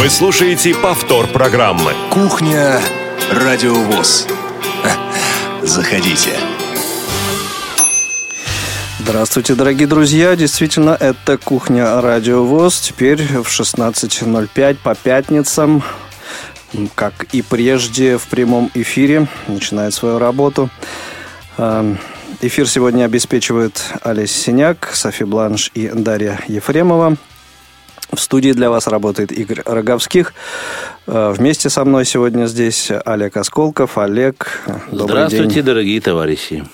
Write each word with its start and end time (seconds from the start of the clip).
Вы 0.00 0.10
слушаете 0.10 0.76
повтор 0.76 1.26
программы. 1.26 1.92
Кухня 2.10 2.80
Радиовоз. 3.32 4.28
Заходите. 5.62 6.30
Здравствуйте, 9.00 9.56
дорогие 9.56 9.88
друзья. 9.88 10.36
Действительно, 10.36 10.90
это 10.90 11.36
«Кухня 11.36 12.00
Радио 12.00 12.44
ВОЗ». 12.44 12.78
Теперь 12.78 13.24
в 13.26 13.48
16.05 13.48 14.76
по 14.76 14.94
пятницам, 14.94 15.82
как 16.94 17.24
и 17.32 17.42
прежде, 17.42 18.18
в 18.18 18.28
прямом 18.28 18.70
эфире 18.74 19.26
начинает 19.48 19.94
свою 19.94 20.20
работу. 20.20 20.70
Эм, 21.56 21.98
эфир 22.40 22.68
сегодня 22.68 23.04
обеспечивают 23.04 23.82
Олесь 24.04 24.30
Синяк, 24.30 24.90
Софи 24.94 25.24
Бланш 25.24 25.72
и 25.74 25.88
Дарья 25.88 26.38
Ефремова. 26.46 27.16
В 28.12 28.20
студии 28.20 28.52
для 28.52 28.70
вас 28.70 28.86
работает 28.86 29.32
Игорь 29.32 29.62
Роговских. 29.66 30.32
Э, 31.06 31.32
вместе 31.36 31.68
со 31.68 31.84
мной 31.84 32.06
сегодня 32.06 32.46
здесь 32.46 32.90
Олег 33.04 33.36
Осколков. 33.36 33.98
Олег, 33.98 34.62
добрый 34.90 35.26
Здравствуйте, 35.26 35.54
день. 35.56 35.64
дорогие 35.64 36.00
товарищи. 36.00 36.64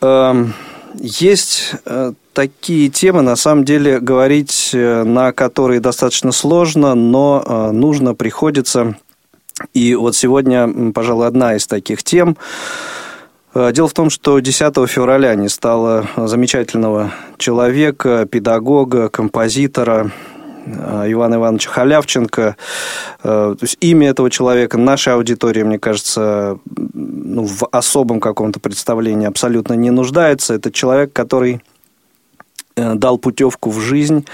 Эм, 0.00 0.54
есть 0.94 1.74
э, 1.86 2.12
такие 2.32 2.88
темы, 2.88 3.22
на 3.22 3.34
самом 3.34 3.64
деле, 3.64 3.98
говорить 3.98 4.70
э, 4.74 5.02
на 5.02 5.32
которые 5.32 5.80
достаточно 5.80 6.30
сложно, 6.30 6.94
но 6.94 7.70
нужно, 7.72 8.14
приходится. 8.14 8.96
И 9.74 9.96
вот 9.96 10.14
сегодня, 10.14 10.92
пожалуй, 10.92 11.26
одна 11.26 11.56
из 11.56 11.66
таких 11.66 12.04
тем. 12.04 12.36
Дело 13.54 13.88
в 13.88 13.92
том, 13.92 14.10
что 14.10 14.38
10 14.38 14.88
февраля 14.88 15.34
не 15.34 15.48
стало 15.48 16.06
замечательного 16.16 17.12
человека, 17.36 18.26
педагога, 18.30 19.08
композитора, 19.08 20.12
Э, 20.66 21.04
Ивана 21.08 21.36
Ивановича 21.36 21.70
Халявченко. 21.70 22.56
Э, 23.22 23.54
то 23.58 23.62
есть 23.62 23.76
имя 23.80 24.08
этого 24.08 24.30
человека 24.30 24.78
нашей 24.78 25.14
аудитории, 25.14 25.62
мне 25.62 25.78
кажется, 25.78 26.58
ну, 26.94 27.46
в 27.46 27.66
особом 27.70 28.20
каком-то 28.20 28.60
представлении 28.60 29.26
абсолютно 29.26 29.74
не 29.74 29.90
нуждается. 29.90 30.54
Это 30.54 30.70
человек, 30.70 31.12
который 31.12 31.62
э, 32.76 32.94
дал 32.94 33.18
путевку 33.18 33.70
в 33.70 33.80
жизнь 33.80 34.26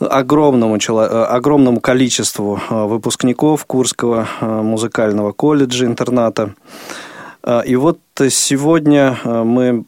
огромному, 0.00 0.76
огромному 0.76 1.80
количеству 1.80 2.60
выпускников 2.68 3.64
Курского 3.64 4.28
музыкального 4.40 5.32
колледжа, 5.32 5.86
интерната. 5.86 6.42
А, 6.42 7.13
и 7.66 7.76
вот 7.76 7.98
сегодня 8.30 9.18
а, 9.22 9.44
мы 9.44 9.84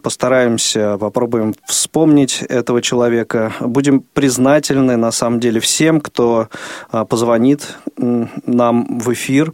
постараемся, 0.00 0.98
попробуем 0.98 1.54
вспомнить 1.66 2.42
этого 2.42 2.82
человека. 2.82 3.52
Будем 3.60 4.00
признательны, 4.00 4.96
на 4.96 5.12
самом 5.12 5.38
деле, 5.38 5.60
всем, 5.60 6.00
кто 6.00 6.48
а, 6.90 7.04
позвонит 7.04 7.76
нам 7.96 8.98
в 8.98 9.12
эфир, 9.12 9.52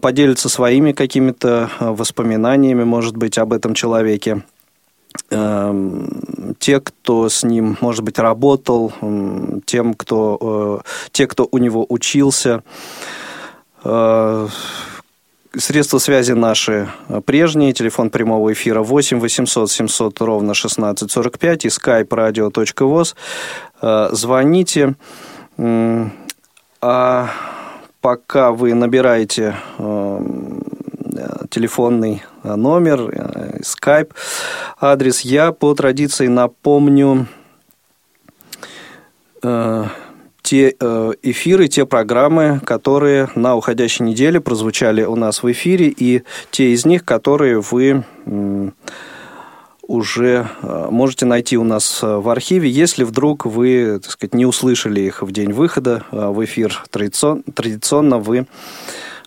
поделится 0.00 0.48
своими 0.48 0.92
какими-то 0.92 1.70
воспоминаниями, 1.80 2.84
может 2.84 3.16
быть, 3.16 3.36
об 3.38 3.52
этом 3.52 3.74
человеке 3.74 4.44
те, 5.30 6.80
кто 6.80 7.28
с 7.28 7.44
ним, 7.44 7.76
может 7.80 8.02
быть, 8.02 8.18
работал, 8.18 8.92
тем, 9.64 9.94
кто, 9.94 10.82
те, 11.12 11.28
кто 11.28 11.48
у 11.50 11.58
него 11.58 11.86
учился, 11.88 12.64
Средства 15.56 15.98
связи 15.98 16.32
наши 16.32 16.88
прежние. 17.26 17.72
Телефон 17.72 18.10
прямого 18.10 18.52
эфира 18.52 18.82
8 18.82 19.20
800 19.20 19.70
700 19.70 20.20
ровно 20.20 20.50
1645 20.50 21.64
и 21.64 21.68
skype 21.68 22.08
radio.voz. 22.08 23.14
Э, 23.80 24.08
звоните. 24.10 24.94
А 26.80 27.30
пока 28.00 28.50
вы 28.50 28.74
набираете 28.74 29.54
э, 29.78 30.20
телефонный 31.50 32.24
номер, 32.42 33.10
э, 33.12 33.62
скайп, 33.62 34.12
адрес, 34.80 35.20
я 35.20 35.52
по 35.52 35.72
традиции 35.74 36.26
напомню 36.26 37.28
те 40.44 40.76
э, 40.78 41.12
эфиры, 41.22 41.68
те 41.68 41.86
программы, 41.86 42.60
которые 42.64 43.30
на 43.34 43.56
уходящей 43.56 44.04
неделе 44.04 44.40
прозвучали 44.40 45.02
у 45.02 45.16
нас 45.16 45.42
в 45.42 45.50
эфире, 45.50 45.88
и 45.88 46.22
те 46.50 46.72
из 46.72 46.84
них, 46.84 47.06
которые 47.06 47.62
вы 47.62 48.04
уже 49.86 50.46
э, 50.62 50.88
можете 50.90 51.24
найти 51.24 51.56
у 51.56 51.64
нас 51.64 52.00
э, 52.02 52.16
в 52.16 52.28
архиве, 52.28 52.68
если 52.68 53.04
вдруг 53.04 53.46
вы, 53.46 53.98
так 54.02 54.12
сказать, 54.12 54.34
не 54.34 54.44
услышали 54.44 55.00
их 55.00 55.22
в 55.22 55.32
день 55.32 55.52
выхода 55.52 56.04
в 56.10 56.44
эфир. 56.44 56.84
Традиционно 56.90 58.18
вы 58.18 58.46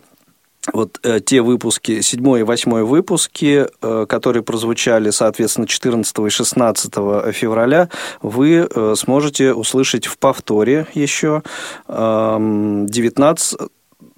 вот 0.73 0.99
э, 1.03 1.19
те 1.19 1.41
выпуски, 1.41 2.01
седьмой 2.01 2.41
и 2.41 2.43
восьмой 2.43 2.83
выпуски, 2.83 3.67
э, 3.81 4.05
которые 4.07 4.43
прозвучали, 4.43 5.09
соответственно, 5.09 5.67
14 5.67 6.19
и 6.19 6.29
16 6.29 6.93
февраля, 7.33 7.89
вы 8.21 8.67
э, 8.69 8.93
сможете 8.97 9.53
услышать 9.53 10.05
в 10.05 10.17
повторе 10.17 10.87
еще 10.93 11.43
19 11.87 13.57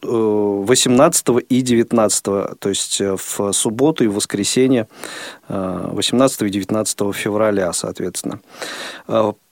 18 0.01 1.28
и 1.50 1.62
19, 1.62 2.24
то 2.24 2.57
есть 2.63 3.02
в 3.02 3.52
субботу 3.52 4.04
и 4.04 4.07
в 4.07 4.16
воскресенье 4.16 4.88
18 5.50 6.42
и 6.44 6.50
19 6.50 7.13
февраля, 7.13 7.74
соответственно. 7.74 8.40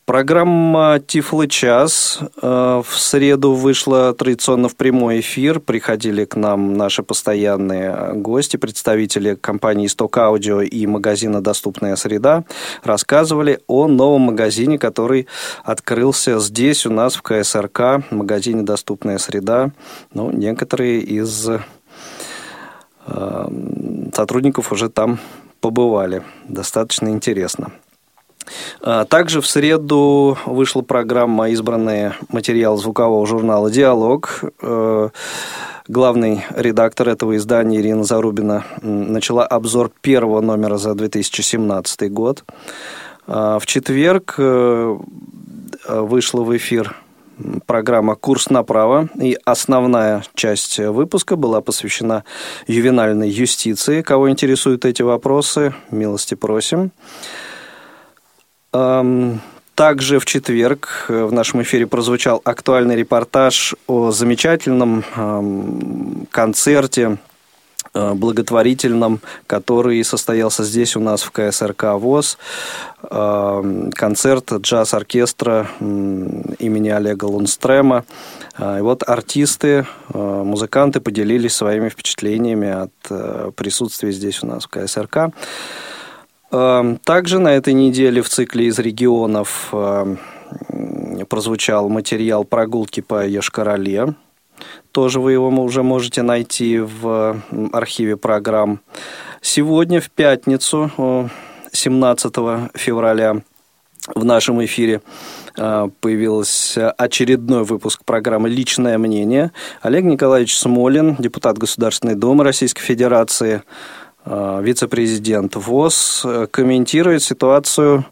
Программа 0.08 1.02
«Тифлы 1.06 1.50
час» 1.50 2.20
э, 2.42 2.82
в 2.82 2.98
среду 2.98 3.52
вышла 3.52 4.14
традиционно 4.14 4.70
в 4.70 4.78
прямой 4.78 5.20
эфир. 5.20 5.60
Приходили 5.60 6.24
к 6.24 6.38
нам 6.38 6.76
наши 6.76 7.04
постоянные 7.04 8.14
гости, 8.14 8.56
представители 8.56 9.36
компании 9.36 9.86
«Исток 9.86 10.18
Аудио» 10.18 10.62
и 10.62 10.88
магазина 10.88 11.44
«Доступная 11.44 11.98
среда». 11.98 12.46
Рассказывали 12.84 13.60
о 13.68 13.90
новом 13.90 14.22
магазине, 14.22 14.80
который 14.80 15.28
открылся 15.66 16.40
здесь 16.40 16.86
у 16.86 16.90
нас 16.90 17.16
в 17.16 17.22
КСРК, 17.22 18.10
магазине 18.10 18.62
«Доступная 18.62 19.18
среда». 19.18 19.72
Ну, 20.14 20.32
некоторые 20.32 21.02
из 21.02 21.50
э, 21.50 21.60
сотрудников 24.16 24.72
уже 24.72 24.88
там 24.88 25.20
побывали. 25.60 26.24
Достаточно 26.48 27.10
интересно. 27.10 27.74
А, 28.90 29.04
также 29.04 29.42
в 29.42 29.48
среду 29.48 30.38
вышла 30.46 30.82
программа 30.82 31.50
«Избранные 31.50 32.14
материалы 32.30 32.78
звукового 32.78 33.28
журнала 33.28 33.70
«Диалог». 33.70 34.46
Э, 34.62 35.10
главный 35.90 36.46
редактор 36.56 37.10
этого 37.10 37.36
издания 37.36 37.82
Ирина 37.82 38.06
Зарубина 38.06 38.64
начала 38.82 39.46
обзор 39.46 39.92
первого 40.00 40.40
номера 40.40 40.78
за 40.78 40.96
2017 40.96 42.10
год. 42.14 42.46
А, 43.28 43.60
в 43.60 43.66
четверг 43.66 44.36
э, 44.38 44.98
вышла 45.90 46.44
в 46.44 46.56
эфир 46.56 46.96
программа 47.66 48.16
«Курс 48.16 48.50
направо», 48.50 49.10
и 49.22 49.38
основная 49.44 50.24
часть 50.34 50.80
выпуска 50.80 51.36
была 51.36 51.60
посвящена 51.60 52.24
ювенальной 52.68 53.30
юстиции. 53.30 54.02
Кого 54.02 54.30
интересуют 54.30 54.86
эти 54.86 55.02
вопросы, 55.02 55.74
милости 55.92 56.36
просим. 56.36 56.94
Также 59.78 60.18
в 60.18 60.26
четверг 60.26 61.06
э, 61.08 61.24
в 61.26 61.32
нашем 61.32 61.62
эфире 61.62 61.86
прозвучал 61.86 62.42
актуальный 62.44 62.96
репортаж 62.96 63.76
о 63.86 64.10
замечательном 64.10 65.04
концерте 66.32 67.20
э, 67.94 68.14
благотворительном, 68.16 69.20
который 69.46 70.04
состоялся 70.04 70.64
здесь 70.64 70.96
у 70.96 71.00
нас 71.00 71.22
в 71.22 71.30
КСРК 71.30 71.94
ВОЗ. 71.94 72.40
Концерт 73.04 74.52
джаз-оркестра 74.52 75.68
имени 75.80 76.90
Олега 76.90 77.26
Лунстрема. 77.26 78.04
А, 78.56 78.80
и 78.80 78.82
вот 78.82 79.08
артисты, 79.08 79.86
э, 80.12 80.18
музыканты 80.18 81.02
поделились 81.02 81.56
своими 81.56 81.90
впечатлениями 81.90 82.70
от 82.70 83.56
присутствия 83.56 84.12
здесь 84.12 84.42
у 84.42 84.48
нас 84.48 84.66
в 84.66 84.70
КСРК. 84.70 85.32
Эм, 86.52 86.98
также 86.98 87.40
на 87.40 87.50
этой 87.56 87.74
неделе 87.74 88.22
в 88.22 88.30
цикле 88.30 88.68
из 88.68 88.80
регионов 88.80 89.70
эм, 89.74 90.18
прозвучал 91.30 91.90
материал 91.90 92.46
прогулки 92.46 93.02
по 93.02 93.26
Ешкарале. 93.26 94.16
Тоже 94.92 95.20
вы 95.20 95.34
его 95.34 95.50
уже 95.50 95.84
можете 95.84 96.22
найти 96.22 96.80
в 96.80 97.42
архиве 97.74 98.18
программ. 98.18 98.80
Сегодня, 99.42 100.02
в 100.02 100.10
пятницу, 100.10 101.30
17 101.72 102.34
февраля, 102.74 103.42
в 104.16 104.24
нашем 104.24 104.64
эфире 104.64 105.02
э, 105.58 105.90
появился 106.00 106.92
очередной 106.92 107.64
выпуск 107.64 108.04
программы 108.06 108.50
«Личное 108.50 108.98
мнение». 108.98 109.52
Олег 109.82 110.06
Николаевич 110.06 110.58
Смолин, 110.58 111.16
депутат 111.20 111.58
Государственной 111.58 112.16
Думы 112.16 112.44
Российской 112.46 112.82
Федерации, 112.82 113.64
вице-президент 114.62 115.56
ВОЗ 115.56 116.22
э, 116.26 116.48
комментирует 116.52 117.24
ситуацию, 117.24 118.06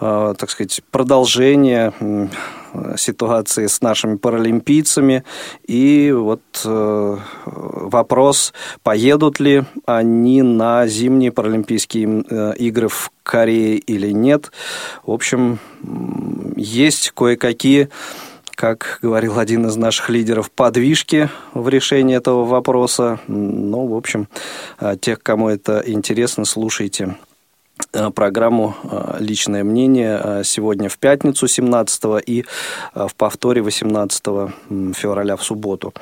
э, 0.00 0.34
так 0.38 0.50
сказать, 0.50 0.80
продолжение 0.90 1.92
ситуации 2.96 3.66
с 3.66 3.82
нашими 3.82 4.16
паралимпийцами. 4.16 5.24
И 5.66 6.10
вот 6.10 6.40
вопрос, 7.44 8.54
поедут 8.82 9.40
ли 9.40 9.64
они 9.84 10.40
на 10.40 10.86
зимние 10.86 11.32
паралимпийские 11.32 12.54
игры 12.56 12.88
в 12.88 13.10
Корее 13.24 13.76
или 13.76 14.10
нет. 14.10 14.52
В 15.04 15.10
общем, 15.10 15.58
есть 16.56 17.10
кое-какие 17.10 17.90
как 18.54 18.98
говорил 19.02 19.38
один 19.38 19.66
из 19.66 19.76
наших 19.76 20.08
лидеров, 20.08 20.50
подвижки 20.50 21.28
в 21.54 21.68
решении 21.68 22.16
этого 22.16 22.44
вопроса. 22.44 23.20
Ну, 23.26 23.86
в 23.86 23.94
общем, 23.94 24.28
а, 24.78 24.96
тех, 24.96 25.22
кому 25.22 25.48
это 25.48 25.82
интересно, 25.86 26.44
слушайте 26.44 27.16
а, 27.92 28.10
программу 28.10 28.76
а, 28.84 29.16
«Личное 29.18 29.64
мнение» 29.64 30.42
сегодня 30.44 30.88
в 30.88 30.98
пятницу 30.98 31.48
17 31.48 32.04
и 32.26 32.44
в 32.94 33.14
повторе 33.16 33.62
18 33.62 34.24
февраля 34.94 35.36
в 35.36 35.42
субботу. 35.42 35.92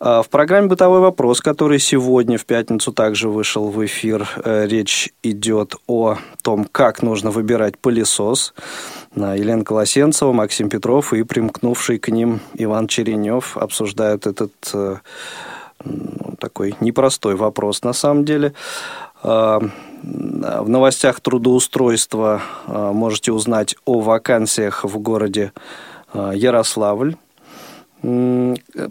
В 0.00 0.26
программе 0.30 0.68
«Бытовой 0.68 1.00
вопрос», 1.00 1.40
который 1.40 1.80
сегодня 1.80 2.38
в 2.38 2.46
пятницу 2.46 2.92
также 2.92 3.28
вышел 3.28 3.68
в 3.68 3.84
эфир, 3.84 4.28
э, 4.44 4.64
речь 4.68 5.10
идет 5.24 5.74
о 5.88 6.18
том, 6.42 6.68
как 6.70 7.02
нужно 7.02 7.32
выбирать 7.32 7.76
пылесос. 7.78 8.54
Елена 9.14 9.64
Колосенцева, 9.64 10.32
Максим 10.32 10.68
Петров 10.68 11.12
и 11.12 11.22
примкнувший 11.22 11.98
к 11.98 12.08
ним 12.08 12.40
Иван 12.54 12.88
Черенев 12.88 13.56
обсуждают 13.56 14.26
этот 14.26 14.52
э, 14.74 14.96
ну, 15.84 16.36
такой 16.38 16.74
непростой 16.80 17.36
вопрос 17.36 17.82
на 17.82 17.92
самом 17.92 18.24
деле. 18.24 18.52
А, 19.22 19.60
в 20.02 20.68
новостях 20.68 21.20
трудоустройства 21.20 22.42
а, 22.66 22.92
можете 22.92 23.32
узнать 23.32 23.76
о 23.84 24.00
вакансиях 24.00 24.84
в 24.84 24.98
городе 24.98 25.52
Ярославль. 26.14 27.16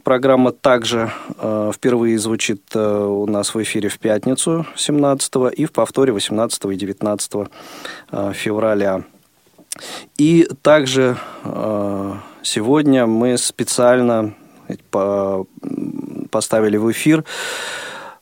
Программа 0.03 0.51
также 0.51 1.09
впервые 1.73 2.19
звучит 2.19 2.75
у 2.75 3.25
нас 3.25 3.55
в 3.55 3.63
эфире 3.63 3.87
в 3.89 3.97
пятницу 3.97 4.67
17 4.75 5.33
и 5.55 5.65
в 5.65 5.71
повторе 5.71 6.11
18 6.11 6.65
и 6.65 6.75
19 6.75 7.31
февраля. 8.33 9.03
И 10.17 10.47
также 10.61 11.17
э, 11.43 12.13
сегодня 12.43 13.05
мы 13.05 13.37
специально 13.37 14.33
поставили 16.29 16.75
в 16.75 16.91
эфир 16.91 17.23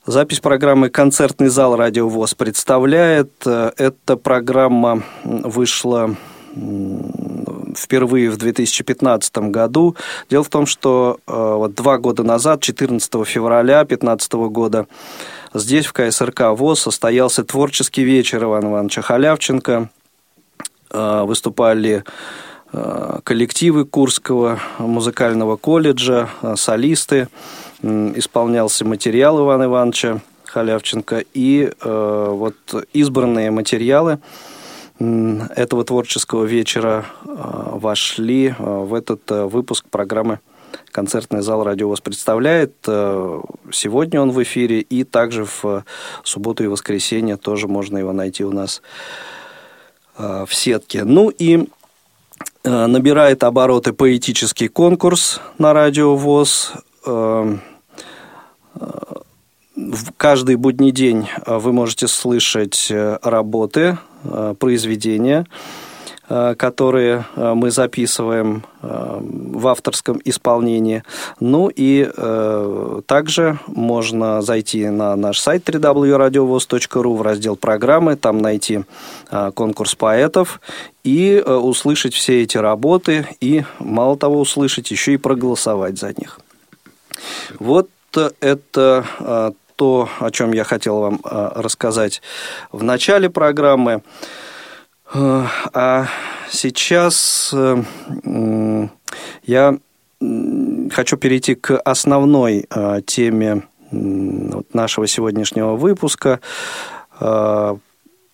запись 0.05 0.39
программы 0.39 0.89
«Концертный 0.89 1.47
зал 1.47 1.75
Радио 1.75 2.07
ВОЗ» 2.07 2.35
представляет. 2.35 3.31
Эта 3.45 4.17
программа 4.17 5.01
вышла 5.23 6.15
впервые 7.75 8.29
в 8.29 8.37
2015 8.37 9.37
году. 9.49 9.95
Дело 10.29 10.43
в 10.43 10.49
том, 10.49 10.65
что 10.65 11.19
э, 11.27 11.33
вот 11.33 11.75
два 11.75 11.97
года 11.97 12.23
назад, 12.23 12.61
14 12.61 13.27
февраля 13.27 13.83
2015 13.83 14.33
года, 14.33 14.87
здесь, 15.53 15.85
в 15.85 15.91
КСРК 15.91 16.51
ВОЗ, 16.51 16.81
состоялся 16.81 17.43
творческий 17.43 18.03
вечер 18.03 18.45
Ивана 18.45 18.67
Ивановича 18.67 19.01
Халявченко– 19.01 19.89
Э, 20.04 20.04
выступали 20.91 22.03
э, 22.71 23.19
коллективы 23.23 23.85
Курского 23.85 24.59
музыкального 24.79 25.57
колледжа, 25.57 26.29
э, 26.41 26.55
солисты, 26.55 27.27
исполнялся 27.81 28.85
материал 28.85 29.39
Ивана 29.39 29.63
Ивановича 29.63 30.21
Халявченко, 30.45 31.23
и 31.33 31.69
вот 31.83 32.55
избранные 32.93 33.51
материалы 33.51 34.19
этого 34.97 35.83
творческого 35.83 36.45
вечера 36.45 37.05
вошли 37.25 38.55
в 38.57 38.93
этот 38.93 39.29
выпуск 39.29 39.85
программы 39.91 40.39
концертный 40.91 41.41
зал 41.41 41.63
«Радио 41.63 41.89
ВОЗ» 41.89 41.99
представляет. 41.99 42.73
Сегодня 43.71 44.21
он 44.21 44.31
в 44.31 44.41
эфире, 44.41 44.79
и 44.79 45.03
также 45.03 45.45
в 45.45 45.83
субботу 46.23 46.63
и 46.63 46.67
воскресенье 46.67 47.35
тоже 47.35 47.67
можно 47.67 47.97
его 47.97 48.13
найти 48.13 48.45
у 48.45 48.51
нас 48.51 48.81
Э, 48.81 49.44
в 50.17 50.47
сетке. 50.51 51.03
Ну 51.03 51.29
и 51.29 51.67
э, 52.63 52.85
набирает 52.85 53.43
обороты 53.43 53.93
поэтический 53.93 54.67
конкурс 54.67 55.41
на 55.57 55.73
радио 55.73 56.15
ВОЗ. 56.15 56.73
Э, 57.05 57.57
в 59.75 60.11
каждый 60.17 60.55
будний 60.55 60.91
день 60.91 61.27
вы 61.45 61.73
можете 61.73 62.07
слышать 62.07 62.91
работы, 63.21 63.97
произведения– 64.57 65.45
Э, 65.55 65.84
которые 66.27 67.25
э, 67.35 67.53
мы 67.53 67.71
записываем 67.71 68.63
э, 68.81 69.19
в 69.21 69.67
авторском 69.67 70.19
исполнении. 70.25 71.03
Ну 71.39 71.71
и 71.73 72.09
также 73.07 73.59
можно 73.67 74.41
зайти 74.41 74.89
на 74.89 75.15
наш 75.15 75.39
сайт 75.39 75.67
www.radiovoz.ru 75.67 77.15
в 77.15 77.21
раздел 77.21 77.55
программы, 77.55 78.15
там 78.15 78.39
найти 78.39 78.83
конкурс 79.53 79.95
поэтов 79.95 80.61
и 81.03 81.41
услышать 81.45 82.13
все 82.13 82.43
эти 82.43 82.57
работы 82.57 83.27
и, 83.41 83.63
мало 83.79 84.17
того, 84.17 84.39
услышать, 84.39 84.91
еще 84.91 85.13
и 85.13 85.17
проголосовать 85.17 85.97
за 85.97 86.09
них. 86.09 86.39
Вот 87.59 87.89
это 88.39 89.53
то, 89.75 90.09
о 90.19 90.31
чем 90.31 90.53
я 90.53 90.63
хотел 90.63 90.99
вам 90.99 91.19
рассказать 91.23 92.21
в 92.71 92.83
начале 92.83 93.29
программы. 93.29 94.01
А 95.17 96.07
сейчас 96.49 97.53
э, 97.53 98.87
я 99.43 99.77
хочу 100.91 101.17
перейти 101.17 101.55
к 101.55 101.77
основной 101.77 102.65
э, 102.69 103.01
теме 103.05 103.63
нашего 103.91 105.07
сегодняшнего 105.07 105.75
выпуска. 105.75 106.41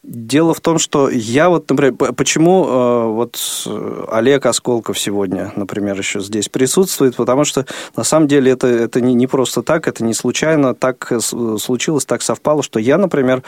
Э, 0.04 0.08
Дело 0.12 0.54
в 0.54 0.62
том, 0.62 0.80
что 0.80 1.10
я 1.10 1.50
вот, 1.50 1.70
например, 1.70 1.96
почему 2.14 2.66
э, 2.66 3.06
вот 3.06 3.68
Олег 4.12 4.46
Осколков 4.46 4.98
сегодня, 4.98 5.52
например, 5.56 5.98
еще 5.98 6.20
здесь 6.22 6.50
присутствует, 6.50 7.16
потому 7.16 7.46
что 7.46 7.66
на 7.96 8.04
самом 8.04 8.28
деле 8.28 8.52
это, 8.52 8.68
это 8.68 9.02
не, 9.02 9.14
не 9.14 9.28
просто 9.28 9.62
так, 9.62 9.88
это 9.88 10.04
не 10.04 10.14
случайно, 10.14 10.74
так 10.74 11.12
случилось, 11.20 12.06
так 12.06 12.22
совпало, 12.22 12.64
что 12.64 12.80
я, 12.80 12.98
например, 12.98 13.44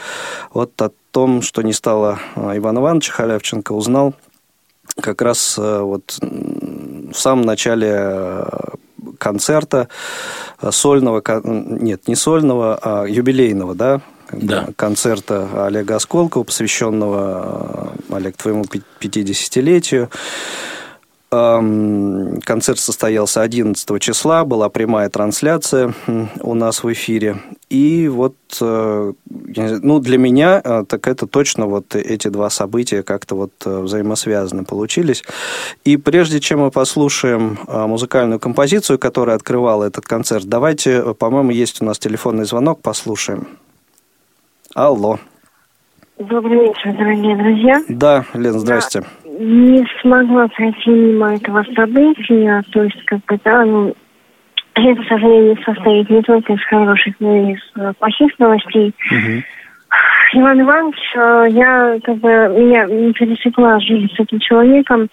вот 0.52 0.80
о 0.80 0.90
том, 1.10 1.42
что 1.42 1.62
не 1.62 1.72
стало 1.72 2.18
Ивана 2.36 2.78
Ивановича 2.78 3.12
Халявченко, 3.12 3.72
узнал 3.72 4.14
как 5.00 5.22
раз 5.22 5.58
вот 5.58 6.18
в 6.20 7.14
самом 7.14 7.44
начале 7.46 8.46
концерта 9.18 9.88
сольного, 10.70 11.22
нет, 11.44 12.06
не 12.06 12.14
сольного, 12.14 12.78
а 12.80 13.04
юбилейного, 13.06 13.74
да, 13.74 14.02
да. 14.40 14.68
концерта 14.76 15.66
Олега 15.66 15.96
Осколкова, 15.96 16.44
посвященного, 16.44 17.94
э, 18.10 18.14
Олег, 18.14 18.36
твоему 18.36 18.64
50-летию. 18.64 20.10
Концерт 21.30 22.78
состоялся 22.78 23.42
11 23.42 24.00
числа, 24.00 24.44
была 24.44 24.68
прямая 24.68 25.10
трансляция 25.10 25.92
у 26.40 26.54
нас 26.54 26.84
в 26.84 26.92
эфире. 26.92 27.42
И 27.68 28.06
вот, 28.06 28.36
э, 28.60 29.12
ну, 29.26 29.98
для 29.98 30.18
меня, 30.18 30.60
э, 30.62 30.84
так 30.86 31.08
это 31.08 31.26
точно 31.26 31.66
вот 31.66 31.96
эти 31.96 32.28
два 32.28 32.50
события 32.50 33.02
как-то 33.02 33.34
вот 33.34 33.52
взаимосвязаны 33.64 34.64
получились. 34.64 35.24
И 35.84 35.96
прежде 35.96 36.38
чем 36.38 36.60
мы 36.60 36.70
послушаем 36.70 37.58
музыкальную 37.66 38.38
композицию, 38.38 39.00
которая 39.00 39.34
открывала 39.34 39.82
этот 39.82 40.04
концерт, 40.04 40.44
давайте, 40.44 41.14
по-моему, 41.14 41.50
есть 41.50 41.82
у 41.82 41.84
нас 41.84 41.98
телефонный 41.98 42.44
звонок, 42.44 42.80
послушаем. 42.80 43.48
Алло. 44.74 45.18
Добрый 46.18 46.66
вечер, 46.66 46.92
дорогие 46.94 47.36
друзья. 47.36 47.80
Да, 47.88 48.24
Лен, 48.34 48.54
здрасте. 48.54 49.02
Я 49.24 49.30
не 49.38 49.86
смогла 50.00 50.48
пройти 50.48 50.90
мимо 50.90 51.34
этого 51.34 51.64
события, 51.76 52.62
то 52.72 52.82
есть, 52.82 53.04
как 53.04 53.20
бы, 53.26 53.38
да, 53.44 53.64
ну, 53.64 53.94
это, 54.74 55.02
к 55.02 55.06
сожалению, 55.06 55.56
состоит 55.64 56.10
не 56.10 56.22
только 56.22 56.54
из 56.54 56.64
хороших, 56.64 57.14
но 57.20 57.36
и 57.36 57.52
из 57.52 57.60
э, 57.76 57.92
плохих 58.00 58.36
новостей. 58.40 58.92
Угу. 59.12 60.40
Иван 60.40 60.60
Иванович, 60.60 60.98
э, 61.14 61.46
я, 61.50 61.98
как 62.02 62.16
бы, 62.16 62.28
меня 62.28 62.86
не 62.86 63.12
пересекла 63.12 63.78
жизнь 63.78 64.12
с 64.12 64.18
этим 64.18 64.40
человеком. 64.40 65.08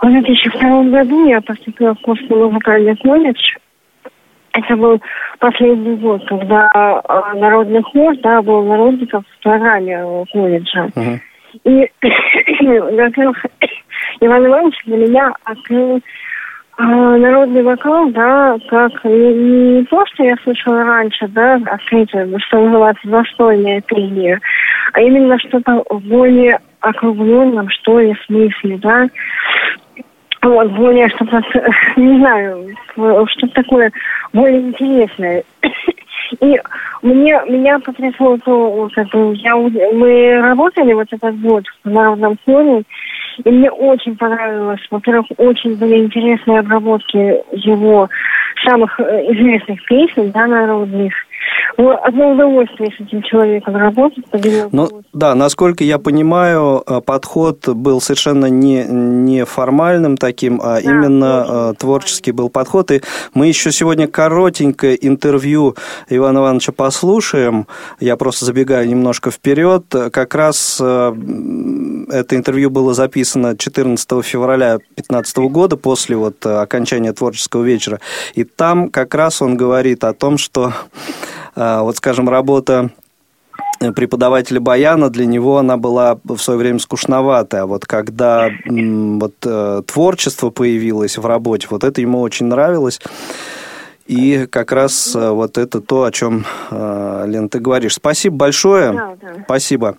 В 0.00 0.06
2002 0.06 0.84
году 0.84 1.28
я 1.28 1.40
поступила 1.40 1.94
в 1.96 2.00
Курский 2.00 2.28
музыкальный 2.28 2.96
колледж. 2.96 3.56
Это 4.52 4.76
был 4.76 5.00
последний 5.38 5.96
год, 5.96 6.26
когда 6.26 6.68
э, 6.74 7.38
народный 7.38 7.82
хор, 7.82 8.16
да, 8.22 8.42
был 8.42 8.64
народников 8.64 9.24
в 9.26 9.42
программе 9.42 10.26
колледжа. 10.32 10.90
Uh-huh. 10.94 11.18
И, 11.64 11.90
во-первых, 12.96 13.44
Иван 14.20 14.46
Иванович 14.46 14.76
для 14.84 14.96
меня 14.96 15.32
открыл 15.44 15.96
э, 15.96 16.82
народный 16.82 17.62
вокал, 17.62 18.10
да, 18.10 18.56
как 18.68 19.04
не, 19.04 19.78
не 19.78 19.84
то, 19.84 20.04
что 20.06 20.24
я 20.24 20.36
слышала 20.42 20.84
раньше, 20.84 21.28
да, 21.28 21.60
открытие, 21.66 22.28
что 22.46 22.60
называется 22.60 23.08
застольное 23.08 23.80
пение, 23.82 24.40
а 24.92 25.00
именно 25.00 25.38
что-то 25.38 25.84
более 25.90 26.58
округленном, 26.80 27.68
что 27.70 28.00
ли, 28.00 28.14
смысле, 28.26 28.78
да. 28.78 29.08
Вот, 30.42 30.70
более 30.72 31.08
что-то, 31.08 31.42
не 31.96 32.18
знаю, 32.18 32.68
что-то 32.94 33.62
такое 33.62 33.92
более 34.32 34.60
интересное. 34.60 35.44
И 36.40 36.60
мне, 37.02 37.40
меня 37.48 37.78
потрясло 37.78 38.36
то, 38.44 38.88
как 38.94 39.08
я, 39.34 39.56
мы 39.56 40.38
работали 40.40 40.92
вот 40.92 41.08
этот 41.10 41.40
год 41.40 41.64
в 41.84 41.90
Народном 41.90 42.36
хоре, 42.44 42.82
и 43.44 43.50
мне 43.50 43.70
очень 43.70 44.16
понравилось, 44.16 44.80
во-первых, 44.90 45.26
очень 45.38 45.76
были 45.76 45.96
интересные 45.96 46.58
обработки 46.58 47.42
его 47.52 48.08
самых 48.64 48.98
э, 49.00 49.32
известных 49.32 49.82
песен, 49.84 50.30
да, 50.32 50.46
народных. 50.46 51.14
Ну, 51.78 51.96
одно 52.02 52.32
удовольствие 52.32 52.90
с 52.90 53.00
этим 53.00 53.22
человеком 53.22 53.76
работать. 53.76 54.24
Ну, 54.72 54.88
да, 55.12 55.36
насколько 55.36 55.84
я 55.84 56.00
понимаю, 56.00 56.82
э, 56.84 57.00
подход 57.00 57.68
был 57.68 58.00
совершенно 58.00 58.46
не, 58.46 58.84
не 58.84 59.44
формальным 59.44 60.16
таким, 60.16 60.60
а 60.60 60.74
да, 60.74 60.80
именно 60.80 61.44
точно. 61.44 61.70
Э, 61.70 61.74
творческий 61.78 62.32
был 62.32 62.48
подход. 62.48 62.90
И 62.90 63.00
мы 63.32 63.46
еще 63.46 63.70
сегодня 63.70 64.08
коротенькое 64.08 64.98
интервью 65.06 65.76
Ивана 66.08 66.38
Ивановича 66.38 66.72
послушаем. 66.72 67.68
Я 68.00 68.16
просто 68.16 68.44
забегаю 68.44 68.88
немножко 68.88 69.30
вперед. 69.30 69.84
Как 70.12 70.34
раз 70.34 70.80
это 70.80 72.26
интервью 72.36 72.70
было 72.70 72.92
записано 72.92 73.56
14 73.56 74.24
февраля 74.24 74.78
2015 74.78 75.36
года, 75.36 75.76
после 75.76 76.16
вот 76.16 76.44
окончания 76.44 77.12
творческого 77.12 77.62
вечера. 77.62 78.00
И 78.34 78.42
там 78.42 78.88
как 78.88 79.14
раз 79.14 79.40
он 79.42 79.56
говорит 79.56 80.02
о 80.02 80.12
том, 80.12 80.38
что 80.38 80.72
вот, 81.58 81.96
скажем, 81.96 82.28
работа 82.28 82.90
преподавателя 83.94 84.60
баяна, 84.60 85.08
для 85.08 85.26
него 85.26 85.58
она 85.58 85.76
была 85.76 86.18
в 86.24 86.38
свое 86.38 86.58
время 86.58 86.78
скучноватая. 86.78 87.62
А 87.62 87.66
вот 87.66 87.86
когда 87.86 88.50
вот, 88.66 89.34
э, 89.44 89.82
творчество 89.86 90.50
появилось 90.50 91.18
в 91.18 91.26
работе, 91.26 91.68
вот 91.70 91.84
это 91.84 92.00
ему 92.00 92.20
очень 92.20 92.46
нравилось. 92.46 93.00
И 94.06 94.46
как 94.50 94.72
раз 94.72 95.14
э, 95.14 95.30
вот 95.30 95.58
это 95.58 95.80
то, 95.80 96.04
о 96.04 96.10
чем, 96.10 96.44
э, 96.70 97.24
Лен, 97.26 97.48
ты 97.48 97.60
говоришь. 97.60 97.94
Спасибо 97.94 98.36
большое. 98.36 98.92
Да, 98.92 99.16
да. 99.20 99.42
Спасибо. 99.44 99.96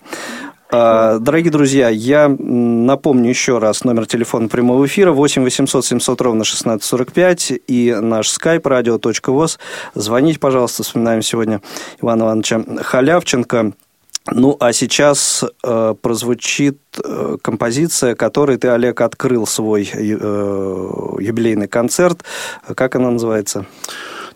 А, 0.71 1.17
дорогие 1.17 1.51
друзья, 1.51 1.89
я 1.89 2.29
напомню 2.29 3.29
еще 3.29 3.57
раз 3.57 3.83
номер 3.83 4.05
телефона 4.05 4.47
прямого 4.47 4.85
эфира 4.85 5.11
8 5.11 5.43
800 5.43 5.83
700 5.83 6.21
ровно 6.21 6.41
1645 6.41 7.53
и 7.67 7.97
наш 7.99 8.27
skype 8.27 8.61
radio.voz. 8.61 9.57
Звоните, 9.95 10.39
пожалуйста, 10.39 10.83
вспоминаем 10.83 11.23
сегодня 11.23 11.61
Ивана 12.01 12.23
Ивановича 12.23 12.63
Халявченко. 12.83 13.73
Ну, 14.31 14.57
а 14.59 14.73
сейчас 14.73 15.43
э, 15.63 15.95
прозвучит 15.99 16.77
э, 17.03 17.37
композиция, 17.41 18.13
которой 18.13 18.57
ты, 18.57 18.67
Олег, 18.67 19.01
открыл 19.01 19.47
свой 19.47 19.89
э, 19.91 19.97
юбилейный 21.19 21.67
концерт. 21.67 22.23
Как 22.75 22.95
она 22.95 23.09
называется? 23.09 23.65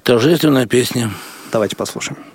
Торжественная 0.01 0.65
песня. 0.65 1.11
Давайте 1.51 1.75
послушаем. 1.75 2.32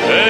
Сквозь 0.00 0.29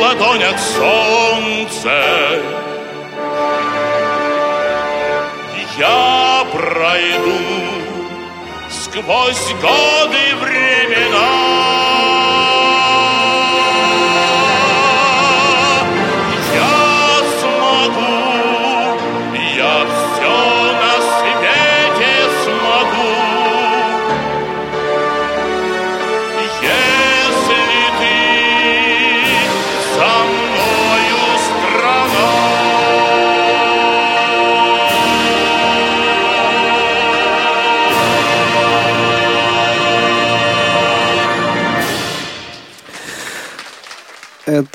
ладонях 0.00 0.58
солнце. 0.58 2.42
Я 5.78 6.46
пройду 6.52 7.38
сквозь 8.70 9.54
годы 9.62 10.34
времена. 10.42 11.35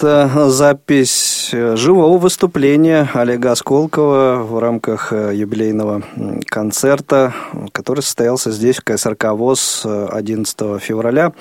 Это 0.01 0.49
запись 0.49 1.51
э, 1.53 1.75
живого 1.75 2.17
выступления 2.17 3.07
Олега 3.13 3.51
Осколкова 3.51 4.41
в 4.41 4.57
рамках 4.57 5.13
э, 5.13 5.35
юбилейного 5.35 6.01
концерта, 6.47 7.35
который 7.71 8.01
состоялся 8.01 8.49
здесь, 8.49 8.77
в 8.77 8.83
КСРК 8.83 9.25
ВОЗ 9.33 9.85
11 9.85 10.81
февраля. 10.81 11.33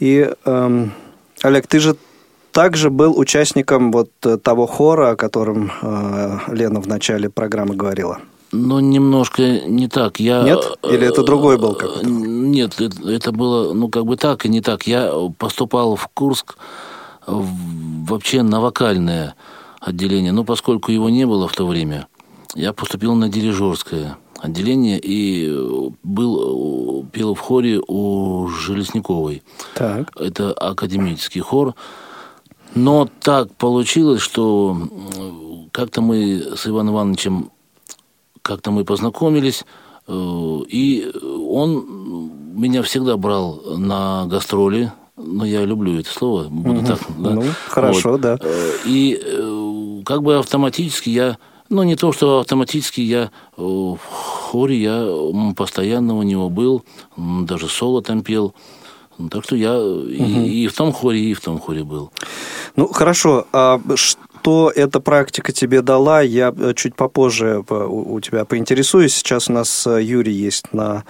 И, 0.00 0.28
эм, 0.46 0.92
Олег, 1.42 1.68
ты 1.68 1.78
же 1.78 1.94
также 2.50 2.90
был 2.90 3.16
участником 3.16 3.92
вот 3.92 4.10
э, 4.24 4.36
того 4.36 4.66
хора, 4.66 5.10
о 5.10 5.16
котором 5.16 5.70
э, 5.80 6.38
Лена 6.48 6.80
в 6.80 6.88
начале 6.88 7.30
программы 7.30 7.76
говорила. 7.76 8.18
Ну, 8.50 8.80
немножко 8.80 9.60
не 9.60 9.86
так. 9.86 10.18
Я... 10.18 10.42
Нет? 10.42 10.58
Или 10.82 11.06
это 11.06 11.22
другой 11.22 11.56
был 11.56 11.76
какой-то? 11.76 12.04
Нет, 12.04 12.80
это 12.80 13.30
было, 13.30 13.72
ну, 13.74 13.88
как 13.88 14.06
бы 14.06 14.16
так 14.16 14.44
и 14.44 14.48
не 14.48 14.60
так. 14.60 14.88
Я 14.88 15.12
поступал 15.38 15.94
в 15.94 16.08
Курск 16.08 16.56
вообще 17.30 18.42
на 18.42 18.60
вокальное 18.60 19.34
отделение. 19.80 20.32
Но 20.32 20.44
поскольку 20.44 20.92
его 20.92 21.08
не 21.08 21.26
было 21.26 21.48
в 21.48 21.52
то 21.52 21.66
время, 21.66 22.06
я 22.54 22.72
поступил 22.72 23.14
на 23.14 23.28
дирижерское 23.28 24.18
отделение 24.38 24.98
и 25.02 25.50
был, 26.02 27.06
пел 27.12 27.34
в 27.34 27.40
хоре 27.40 27.80
у 27.86 28.48
Железняковой. 28.48 29.42
Так. 29.74 30.10
Это 30.18 30.52
академический 30.52 31.40
хор. 31.40 31.74
Но 32.74 33.08
так 33.20 33.52
получилось, 33.56 34.22
что 34.22 34.76
как-то 35.72 36.00
мы 36.00 36.56
с 36.56 36.66
Иваном 36.66 36.94
Ивановичем 36.94 37.50
как-то 38.42 38.70
мы 38.70 38.84
познакомились, 38.84 39.64
э, 40.06 40.12
и 40.68 41.12
он 41.46 42.30
меня 42.54 42.82
всегда 42.82 43.16
брал 43.16 43.60
на 43.76 44.26
гастроли 44.26 44.92
ну, 45.24 45.44
я 45.44 45.64
люблю 45.64 45.98
это 45.98 46.10
слово, 46.10 46.48
буду 46.48 46.84
так. 46.84 46.98
Да? 47.18 47.30
Ну, 47.30 47.44
хорошо, 47.68 48.12
вот. 48.12 48.20
да. 48.20 48.38
Э, 48.40 48.72
и 48.84 49.20
э, 49.22 50.02
как 50.04 50.22
бы 50.22 50.38
автоматически 50.38 51.10
я, 51.10 51.38
ну, 51.68 51.82
не 51.82 51.96
то, 51.96 52.12
что 52.12 52.40
автоматически 52.40 53.00
я 53.00 53.30
э, 53.56 53.62
в 53.62 53.98
хоре, 54.02 54.76
я 54.76 55.54
постоянно 55.56 56.16
у 56.16 56.22
него 56.22 56.48
был, 56.48 56.84
даже 57.16 57.68
соло 57.68 58.02
там 58.02 58.22
пел. 58.22 58.54
Так 59.30 59.44
что 59.44 59.54
я 59.54 59.78
угу. 59.78 60.06
и, 60.08 60.64
и 60.64 60.66
в 60.66 60.74
том 60.74 60.92
хоре, 60.92 61.20
и 61.20 61.34
в 61.34 61.40
том 61.40 61.58
хоре 61.58 61.84
был. 61.84 62.10
Ну, 62.76 62.88
хорошо. 62.88 63.46
А 63.52 63.78
что 63.94 64.72
эта 64.74 64.98
практика 64.98 65.52
тебе 65.52 65.82
дала, 65.82 66.22
я 66.22 66.54
чуть 66.74 66.94
попозже 66.94 67.62
у 67.68 68.18
тебя 68.20 68.46
поинтересуюсь. 68.46 69.12
Сейчас 69.12 69.50
у 69.50 69.52
нас 69.52 69.86
Юрий 69.86 70.32
есть 70.32 70.72
на 70.72 71.04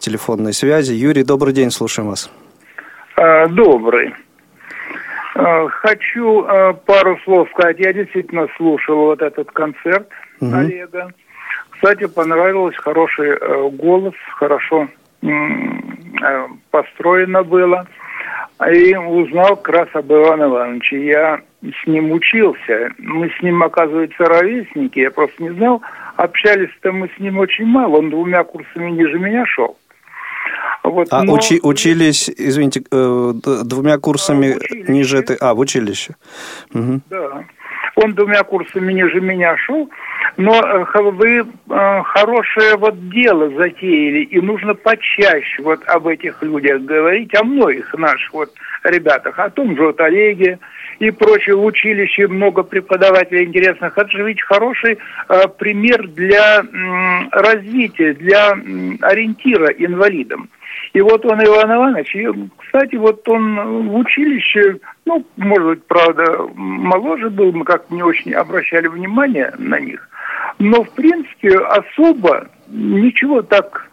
телефонной 0.00 0.54
связи. 0.54 0.94
Юрий, 0.94 1.22
добрый 1.22 1.52
день, 1.52 1.70
слушаем 1.70 2.08
вас. 2.08 2.30
А, 3.16 3.46
добрый. 3.48 4.14
А, 5.34 5.68
хочу 5.68 6.44
а, 6.44 6.72
пару 6.74 7.18
слов 7.24 7.48
сказать. 7.50 7.78
Я 7.78 7.92
действительно 7.92 8.46
слушал 8.56 8.96
вот 8.96 9.22
этот 9.22 9.50
концерт 9.50 10.08
угу. 10.40 10.54
Олега. 10.54 11.10
Кстати, 11.70 12.06
понравилось, 12.06 12.76
хороший 12.76 13.32
э, 13.32 13.68
голос, 13.70 14.14
хорошо 14.36 14.88
э, 15.22 15.28
построено 16.70 17.42
было. 17.42 17.86
И 18.72 18.96
узнал 18.96 19.56
как 19.56 19.68
раз 19.68 19.88
об 19.92 20.10
Иване 20.10 20.44
Ивановиче. 20.44 21.04
Я 21.04 21.40
с 21.62 21.86
ним 21.86 22.12
учился. 22.12 22.92
Мы 22.96 23.28
с 23.28 23.42
ним, 23.42 23.62
оказывается, 23.62 24.24
ровесники. 24.24 25.00
Я 25.00 25.10
просто 25.10 25.42
не 25.42 25.50
знал. 25.50 25.82
Общались-то 26.16 26.92
мы 26.92 27.10
с 27.14 27.20
ним 27.20 27.38
очень 27.38 27.66
мало. 27.66 27.98
Он 27.98 28.08
двумя 28.08 28.42
курсами 28.44 28.90
ниже 28.90 29.18
меня 29.18 29.44
шел. 29.44 29.76
Вот, 30.82 31.08
а 31.10 31.22
но... 31.24 31.34
учи, 31.34 31.58
учились, 31.62 32.30
извините, 32.30 32.82
э, 32.90 33.32
двумя 33.64 33.98
курсами 33.98 34.56
да, 34.58 34.92
ниже 34.92 35.18
этой... 35.18 35.36
А, 35.40 35.54
в 35.54 35.58
училище. 35.58 36.14
Угу. 36.72 37.00
Да. 37.10 37.44
Он 37.96 38.14
двумя 38.14 38.42
курсами 38.44 38.92
ниже 38.92 39.20
меня 39.20 39.56
шел. 39.56 39.90
Но 40.36 40.54
э, 40.54 40.84
вы 41.12 41.38
э, 41.38 42.02
хорошее 42.04 42.76
вот 42.76 43.08
дело 43.08 43.48
затеяли, 43.50 44.24
и 44.24 44.40
нужно 44.40 44.74
почаще 44.74 45.62
вот 45.62 45.82
об 45.86 46.06
этих 46.06 46.42
людях 46.42 46.82
говорить, 46.82 47.34
о 47.34 47.42
многих 47.42 47.92
наших 47.94 48.32
вот 48.34 48.52
ребятах, 48.84 49.38
о 49.38 49.50
том 49.50 49.74
же 49.76 49.86
вот 49.86 50.00
Олеге 50.00 50.58
и 50.98 51.10
прочее. 51.10 51.56
В 51.56 51.64
училище 51.64 52.28
много 52.28 52.62
преподавателей 52.62 53.44
интересных. 53.44 53.96
Это 53.96 54.10
же 54.10 54.24
ведь 54.24 54.42
хороший 54.42 54.98
э, 55.28 55.48
пример 55.58 56.06
для 56.08 56.60
м, 56.60 57.28
развития, 57.32 58.14
для 58.14 58.52
м, 58.52 58.98
ориентира 59.02 59.68
инвалидам. 59.68 60.48
И 60.92 61.00
вот 61.00 61.24
он, 61.26 61.42
Иван 61.44 61.72
Иванович, 61.72 62.14
и, 62.16 62.28
кстати, 62.58 62.96
вот 62.96 63.28
он 63.28 63.88
в 63.88 63.96
училище, 63.96 64.78
ну, 65.04 65.24
может 65.36 65.66
быть, 65.66 65.86
правда, 65.86 66.48
моложе 66.54 67.30
был, 67.30 67.52
мы 67.52 67.64
как 67.64 67.90
не 67.90 68.02
очень 68.02 68.32
обращали 68.34 68.86
внимание 68.86 69.52
на 69.58 69.78
них, 69.78 70.08
но, 70.58 70.84
в 70.84 70.90
принципе, 70.90 71.58
особо 71.58 72.48
ничего 72.68 73.42
так 73.42 73.85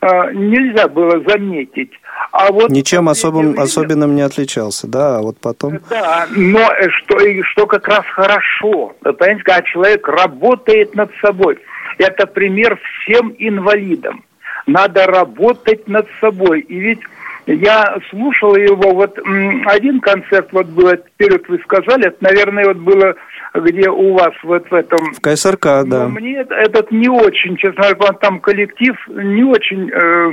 нельзя 0.00 0.88
было 0.88 1.20
заметить. 1.26 1.92
А 2.30 2.52
вот 2.52 2.70
Ничем 2.70 3.08
особым, 3.08 3.52
время- 3.52 3.62
особенным 3.62 4.14
не 4.14 4.22
отличался, 4.22 4.86
да, 4.86 5.18
а 5.18 5.22
вот 5.22 5.38
потом... 5.40 5.80
да, 5.90 6.26
но 6.30 6.60
э, 6.60 6.88
что, 6.90 7.18
и 7.20 7.42
что 7.42 7.66
как 7.66 7.88
раз 7.88 8.04
хорошо, 8.06 8.94
понимаете, 9.02 9.42
когда 9.42 9.62
человек 9.62 10.06
работает 10.06 10.94
над 10.94 11.10
собой, 11.20 11.58
это 11.98 12.26
пример 12.26 12.78
всем 13.02 13.34
инвалидам. 13.38 14.24
Надо 14.66 15.06
работать 15.06 15.88
над 15.88 16.06
собой. 16.20 16.60
И 16.60 16.78
ведь 16.78 17.00
я 17.46 17.98
слушал 18.10 18.54
его, 18.56 18.92
вот 18.92 19.18
один 19.66 20.00
концерт 20.00 20.48
вот 20.52 20.66
был, 20.66 20.94
вперед 20.94 21.48
вы 21.48 21.58
сказали, 21.60 22.08
это, 22.08 22.18
наверное, 22.20 22.66
вот 22.66 22.76
было 22.76 23.14
где 23.54 23.88
у 23.90 24.14
вас 24.14 24.32
вот 24.42 24.70
в 24.70 24.74
этом 24.74 25.12
В 25.12 25.20
КСРК, 25.20 25.66
но 25.66 25.84
да. 25.84 26.08
мне 26.08 26.36
это- 26.36 26.54
этот 26.54 26.90
не 26.90 27.08
очень, 27.08 27.56
честно 27.56 27.94
говоря, 27.94 28.12
там 28.20 28.40
коллектив 28.40 28.94
не 29.08 29.44
очень, 29.44 29.90
э, 29.90 30.32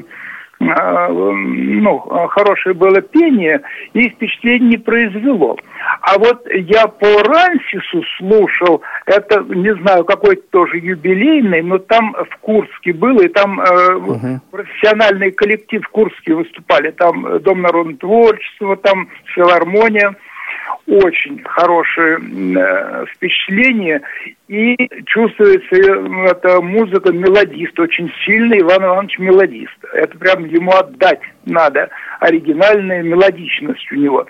э, 0.60 1.08
ну, 1.10 1.99
хорошее 2.30 2.75
было 2.75 3.01
пение 3.01 3.62
и 3.93 4.10
впечатление 4.10 4.69
не 4.69 4.78
произвело. 4.78 5.58
А 6.01 6.17
вот 6.17 6.45
я 6.51 6.88
по 6.88 7.23
Рансису 7.23 8.04
слушал, 8.17 8.82
это, 9.06 9.43
не 9.49 9.73
знаю, 9.82 10.06
какой-то 10.06 10.43
тоже 10.51 10.78
юбилейный, 10.78 11.62
но 11.62 11.78
там 11.78 12.13
в 12.13 12.38
Курске 12.38 12.93
было, 12.93 13.21
и 13.21 13.28
там 13.28 13.60
э, 13.60 14.39
профессиональный 14.51 15.32
коллектив 15.32 15.84
в 15.84 15.89
Курске 15.89 16.34
выступали, 16.34 16.91
там 16.91 17.39
Дом 17.41 17.62
народного 17.62 17.97
творчества, 17.97 18.78
там 18.78 19.10
филармония 19.34 20.15
очень 20.88 21.43
хорошее 21.43 22.17
э, 22.19 23.06
впечатление 23.13 24.01
и 24.47 24.75
чувствуется 25.06 25.75
эта 25.75 26.62
музыка 26.62 27.12
мелодист, 27.12 27.80
очень 27.80 28.12
сильный 28.23 28.62
Иван 28.62 28.84
Иванович 28.86 29.19
мелодист. 29.19 29.78
Это 29.93 30.17
прям 30.17 30.45
ему 30.45 30.71
отдать 30.71 31.21
надо, 31.45 31.89
оригинальная 32.19 33.01
мелодичность 33.01 33.91
у 33.91 33.95
него. 33.95 34.28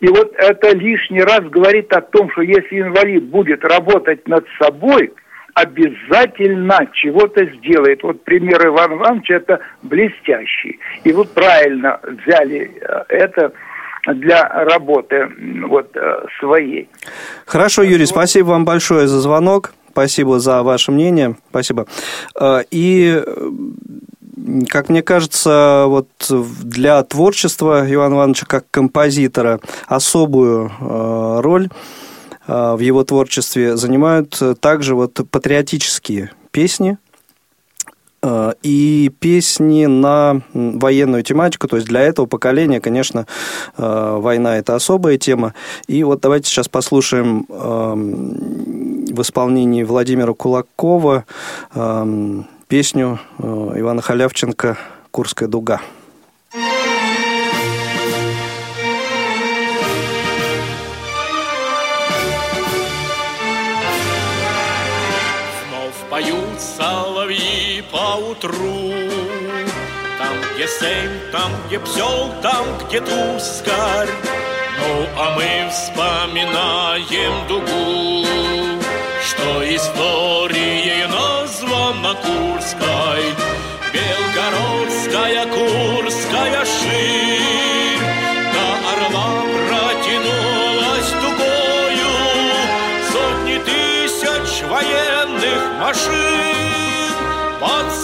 И 0.00 0.08
вот 0.08 0.32
это 0.36 0.76
лишний 0.76 1.22
раз 1.22 1.42
говорит 1.42 1.92
о 1.92 2.00
том, 2.00 2.30
что 2.32 2.42
если 2.42 2.80
инвалид 2.80 3.24
будет 3.24 3.64
работать 3.64 4.26
над 4.26 4.44
собой, 4.60 5.12
обязательно 5.54 6.88
чего-то 6.92 7.44
сделает. 7.44 8.02
Вот 8.02 8.24
пример 8.24 8.66
Ивана 8.66 8.94
Ивановича 8.94 9.34
это 9.34 9.60
блестящий. 9.82 10.80
И 11.04 11.12
вы 11.12 11.24
правильно 11.24 12.00
взяли 12.02 12.70
э, 12.80 13.04
это 13.08 13.52
для 14.06 14.48
работы 14.48 15.28
вот 15.68 15.96
э, 15.96 16.24
своей. 16.40 16.88
Хорошо, 17.46 17.82
Юрий, 17.82 18.06
спасибо 18.06 18.48
вам 18.48 18.64
большое 18.64 19.06
за 19.06 19.20
звонок. 19.20 19.74
Спасибо 19.90 20.40
за 20.40 20.62
ваше 20.62 20.90
мнение. 20.90 21.36
Спасибо. 21.50 21.86
Э, 22.40 22.62
И, 22.70 23.22
как 24.68 24.88
мне 24.88 25.02
кажется, 25.02 25.84
вот 25.86 26.08
для 26.28 27.02
творчества 27.04 27.84
Ивана 27.88 28.14
Ивановича 28.14 28.46
как 28.46 28.64
композитора 28.70 29.60
особую 29.86 30.70
э, 30.80 31.40
роль 31.40 31.68
в 32.48 32.80
его 32.80 33.04
творчестве 33.04 33.76
занимают 33.76 34.36
также 34.60 34.96
вот 34.96 35.20
патриотические 35.30 36.32
песни, 36.50 36.98
и 38.62 39.10
песни 39.18 39.86
на 39.86 40.42
военную 40.54 41.22
тематику. 41.22 41.66
То 41.66 41.76
есть 41.76 41.88
для 41.88 42.00
этого 42.02 42.26
поколения, 42.26 42.80
конечно, 42.80 43.26
э, 43.76 44.16
война 44.18 44.58
это 44.58 44.74
особая 44.76 45.18
тема. 45.18 45.54
И 45.88 46.04
вот 46.04 46.20
давайте 46.20 46.48
сейчас 46.48 46.68
послушаем 46.68 47.46
эм, 47.48 49.06
в 49.12 49.20
исполнении 49.22 49.82
Владимира 49.82 50.34
Кулакова 50.34 51.24
эм, 51.74 52.46
песню 52.68 53.18
э, 53.38 53.72
Ивана 53.76 54.02
Халявченко 54.02 54.78
«Курская 55.10 55.48
дуга». 55.48 55.80
По 68.42 68.46
утру 68.46 68.92
Там, 70.18 70.36
где 70.54 70.66
сень, 70.66 71.20
там, 71.30 71.52
где 71.66 71.78
пчел, 71.78 72.32
там, 72.42 72.66
где 72.86 73.00
тускарь. 73.00 74.08
Ну, 74.78 75.06
а 75.16 75.34
мы 75.36 75.70
вспоминаем 75.70 77.46
дугу 77.46 78.26
Что 79.24 79.76
историей 79.76 81.06
названа 81.06 82.14
Курской 82.14 83.24
Белгородская, 83.92 85.46
Курская 85.46 86.64
ширь 86.64 87.41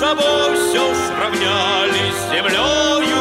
собой 0.08 0.56
все 0.56 0.94
сравняли 1.06 2.10
с 2.12 2.30
землею 2.30 3.18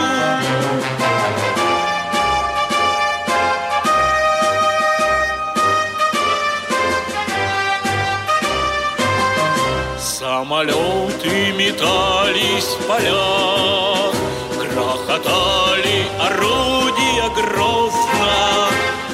Самолеты 9.99 11.51
метались 11.57 12.69
в 12.79 12.87
полях, 12.87 14.13
Грохотали 14.55 16.05
орудия 16.21 17.29
грозно, 17.35 18.69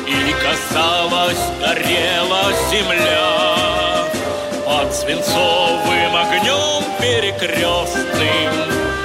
И, 0.05 0.35
казалось, 0.43 1.43
горела 1.59 2.53
земля 2.69 3.12
свинцовым 5.03 6.15
огнем 6.15 6.83
перекрестным 6.99 8.53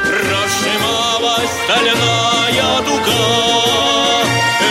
Разжималась 0.05 1.51
стальная 1.65 2.81
дуга. 2.87 4.23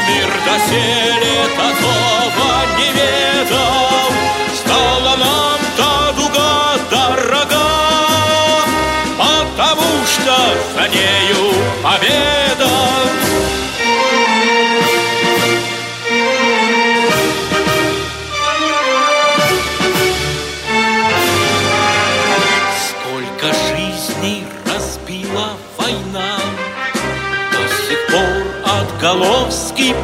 Мир 0.07 0.31
доселе 0.45 1.37
такого 1.57 2.49
не 2.77 2.89
ведал. 2.97 4.09
Стала 4.55 5.15
нам 5.17 5.59
та 5.75 6.11
дуга 6.13 6.55
дорога 6.89 7.67
Потому 9.17 9.89
что 10.05 10.35
за 10.75 10.87
нею 10.87 11.53
победа 11.83 12.46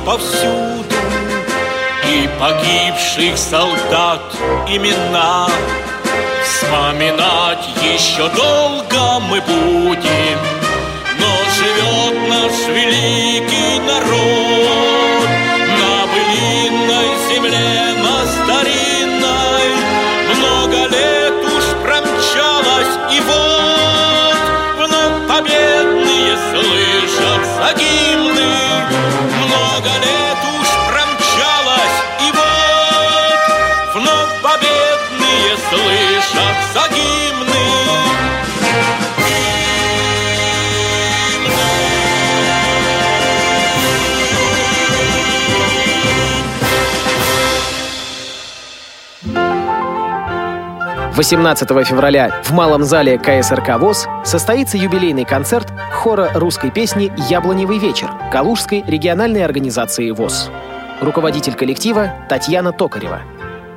повсюду. 0.05 0.85
И 2.05 2.29
погибших 2.39 3.37
солдат 3.37 4.21
имена 4.67 5.47
Вспоминать 6.43 7.65
еще 7.81 8.29
долго 8.35 9.19
мы 9.29 9.41
будем. 9.41 10.39
Но 11.19 11.27
живет 11.55 12.29
наш 12.29 12.67
великий 12.67 13.79
народ 13.79 14.42
18 51.15 51.69
февраля 51.85 52.41
в 52.43 52.51
Малом 52.53 52.83
зале 52.83 53.19
КСРК 53.19 53.77
ВОЗ 53.77 54.07
состоится 54.25 54.77
юбилейный 54.77 55.25
концерт 55.25 55.71
хора 55.91 56.31
русской 56.33 56.71
песни 56.71 57.11
«Яблоневый 57.29 57.77
вечер» 57.77 58.09
Калужской 58.31 58.83
региональной 58.87 59.45
организации 59.45 60.09
ВОЗ. 60.09 60.49
Руководитель 61.01 61.53
коллектива 61.53 62.13
Татьяна 62.29 62.71
Токарева. 62.71 63.21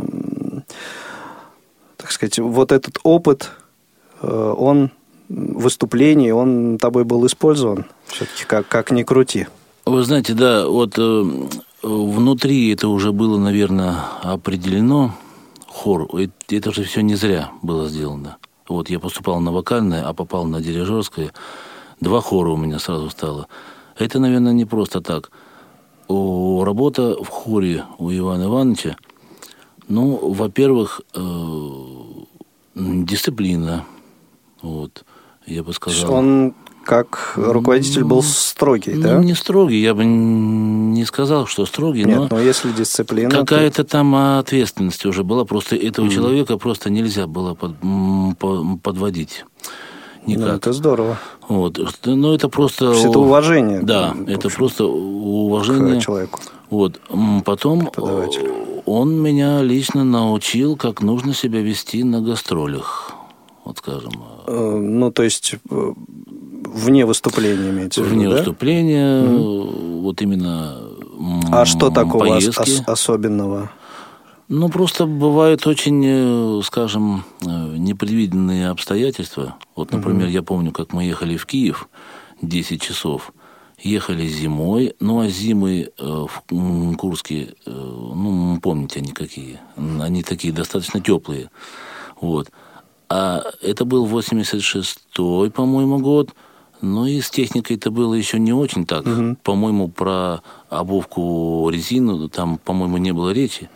так 1.95 2.11
сказать, 2.11 2.39
вот 2.39 2.73
этот 2.73 2.99
опыт, 3.03 3.49
э, 4.21 4.53
он 4.57 4.91
выступлений, 5.29 6.33
он 6.33 6.77
тобой 6.77 7.05
был 7.05 7.25
использован 7.27 7.85
все-таки, 8.07 8.43
как, 8.45 8.67
как 8.67 8.91
ни 8.91 9.03
крути. 9.03 9.47
Вы 9.85 10.03
знаете, 10.03 10.33
да, 10.33 10.67
вот 10.67 10.95
э, 10.97 11.23
внутри 11.81 12.71
это 12.71 12.87
уже 12.87 13.11
было, 13.11 13.37
наверное, 13.37 13.97
определено. 14.21 15.15
Хор, 15.67 16.09
это 16.49 16.71
же 16.71 16.83
все 16.83 17.01
не 17.01 17.15
зря 17.15 17.51
было 17.61 17.87
сделано. 17.87 18.37
Вот 18.67 18.89
я 18.89 18.99
поступал 18.99 19.39
на 19.39 19.51
вокальное, 19.51 20.07
а 20.07 20.13
попал 20.13 20.45
на 20.45 20.61
дирижерское. 20.61 21.31
Два 21.99 22.21
хора 22.21 22.49
у 22.49 22.57
меня 22.57 22.79
сразу 22.79 23.09
стало. 23.09 23.47
Это, 23.97 24.19
наверное, 24.19 24.53
не 24.53 24.65
просто 24.65 25.01
так. 25.01 25.31
О, 26.07 26.63
работа 26.65 27.15
в 27.23 27.27
хоре 27.27 27.85
у 27.97 28.11
Ивана 28.11 28.43
Ивановича, 28.43 28.97
ну, 29.87 30.17
во-первых, 30.33 31.01
э, 31.13 31.19
дисциплина. 32.75 33.85
Вот, 34.61 35.05
я 35.45 35.63
бы 35.63 35.73
сказал. 35.73 36.13
Он 36.13 36.53
как 36.91 37.35
руководитель 37.37 38.03
был 38.03 38.21
строгий, 38.21 38.95
ну, 38.95 39.01
да? 39.01 39.17
не 39.19 39.33
строгий, 39.33 39.81
я 39.81 39.93
бы 39.93 40.03
не 40.03 41.05
сказал, 41.05 41.47
что 41.47 41.65
строгий, 41.65 42.03
Нет, 42.03 42.17
но, 42.17 42.27
но 42.29 42.39
если 42.41 42.69
дисциплина... 42.73 43.29
Какая-то 43.29 43.85
то... 43.85 43.91
там 43.91 44.13
ответственность 44.39 45.05
уже 45.05 45.23
была, 45.23 45.45
просто 45.45 45.77
этого 45.77 46.07
mm. 46.07 46.09
человека 46.09 46.57
просто 46.57 46.89
нельзя 46.89 47.27
было 47.27 47.53
под, 47.53 47.75
подводить. 48.81 49.45
Никак. 50.25 50.47
Ну, 50.47 50.53
это 50.55 50.73
здорово. 50.73 51.17
Вот. 51.47 51.79
Но 52.03 52.35
это 52.35 52.49
просто... 52.49 52.91
это 52.91 53.19
уважение. 53.19 53.79
Да, 53.81 54.13
это 54.27 54.49
просто 54.49 54.83
уважение... 54.83 56.01
К 56.01 56.03
человеку. 56.03 56.41
Вот. 56.69 56.99
Потом 57.45 57.89
он 58.85 59.21
меня 59.21 59.61
лично 59.61 60.03
научил, 60.03 60.75
как 60.75 61.01
нужно 61.01 61.33
себя 61.33 61.61
вести 61.61 62.03
на 62.03 62.19
гастролях. 62.19 63.13
Вот 63.65 63.77
скажем. 63.77 64.11
Э, 64.47 64.77
ну, 64.81 65.11
то 65.11 65.23
есть 65.23 65.55
э, 65.69 65.93
вне 66.65 67.05
выступления 67.05 67.69
имеется 67.69 68.01
в 68.01 68.05
виду, 68.05 68.15
Вне 68.15 68.29
да? 68.29 68.35
выступления, 68.35 69.23
mm 69.23 70.01
вот 70.01 70.19
именно 70.23 70.79
А 71.51 71.65
что 71.65 71.91
такого 71.91 72.25
поездки. 72.25 72.59
ос- 72.61 72.83
особенного? 72.87 73.71
Ну, 74.47 74.67
просто 74.69 75.05
бывают 75.05 75.65
очень, 75.67 76.03
э, 76.05 76.61
скажем, 76.63 77.23
э, 77.41 77.45
непредвиденные 77.77 78.69
обстоятельства. 78.69 79.55
Вот, 79.75 79.91
например, 79.91 80.27
mm 80.27 80.31
я 80.31 80.41
помню, 80.41 80.71
как 80.71 80.91
мы 80.93 81.03
ехали 81.03 81.37
в 81.37 81.45
Киев 81.45 81.87
10 82.41 82.81
часов. 82.81 83.31
Ехали 83.83 84.27
зимой, 84.27 84.95
ну, 84.99 85.21
а 85.21 85.27
зимы 85.27 85.89
э, 85.97 86.25
в 86.49 86.95
Курске, 86.97 87.55
ну, 87.65 88.59
помните 88.61 88.99
они 88.99 89.11
какие. 89.11 89.59
Они 89.99 90.21
такие 90.23 90.53
достаточно 90.53 90.99
теплые. 90.99 91.49
Вот. 92.19 92.49
А 93.13 93.43
это 93.61 93.83
был 93.83 94.07
86-й, 94.07 95.51
по-моему, 95.51 95.99
год. 95.99 96.29
Ну 96.81 97.05
и 97.05 97.19
с 97.19 97.29
техникой 97.29 97.75
это 97.75 97.91
было 97.91 98.13
еще 98.13 98.39
не 98.39 98.53
очень 98.53 98.85
так. 98.85 99.05
Угу. 99.05 99.35
По-моему, 99.43 99.89
про 99.89 100.41
обувку 100.69 101.69
резину 101.69 102.29
там, 102.29 102.57
по-моему, 102.57 102.95
не 102.97 103.11
было 103.11 103.31
речи. 103.31 103.69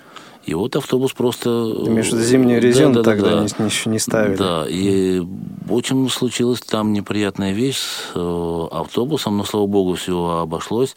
И 0.45 0.53
вот 0.53 0.77
автобус 0.77 1.11
просто... 1.11 1.49
Между 1.85 2.21
зимнюю 2.21 2.61
резину 2.61 2.93
да, 2.93 3.03
да, 3.03 3.11
тогда 3.11 3.29
да, 3.41 3.47
да. 3.57 3.65
еще 3.65 3.89
не 3.89 3.99
ставили. 3.99 4.37
Да, 4.37 4.65
и 4.69 5.21
очень 5.69 6.09
случилась 6.09 6.61
там 6.61 6.93
неприятная 6.93 7.51
вещь 7.51 7.79
с 7.79 8.11
э, 8.15 8.67
автобусом, 8.71 9.35
но, 9.35 9.43
слава 9.43 9.67
богу, 9.67 9.95
все 9.95 10.39
обошлось. 10.43 10.95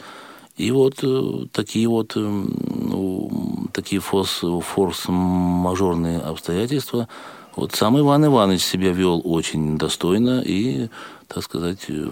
И 0.57 0.70
вот 0.70 1.01
э, 1.03 1.46
такие 1.51 1.88
вот 1.88 2.12
э, 2.14 2.20
ну, 2.20 3.68
такие 3.72 4.01
форс, 4.01 4.42
форс-мажорные 4.42 6.20
обстоятельства. 6.20 7.09
Вот 7.59 7.75
сам 7.75 7.99
Иван 7.99 8.25
Иванович 8.25 8.62
себя 8.62 8.92
вел 8.92 9.21
очень 9.25 9.77
достойно 9.77 10.42
и 10.47 10.88
так 11.27 11.42
сказать, 11.42 11.87
э, 11.88 12.07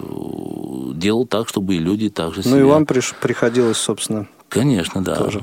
делал 0.93 1.25
так, 1.25 1.47
чтобы 1.47 1.75
и 1.75 1.79
люди 1.79 2.09
также 2.09 2.43
себя... 2.43 2.55
Ну, 2.55 2.59
и 2.59 2.63
вам 2.63 2.85
приш... 2.85 3.15
приходилось, 3.19 3.77
собственно, 3.77 4.27
Конечно, 4.49 5.01
да. 5.03 5.15
Тоже. 5.15 5.41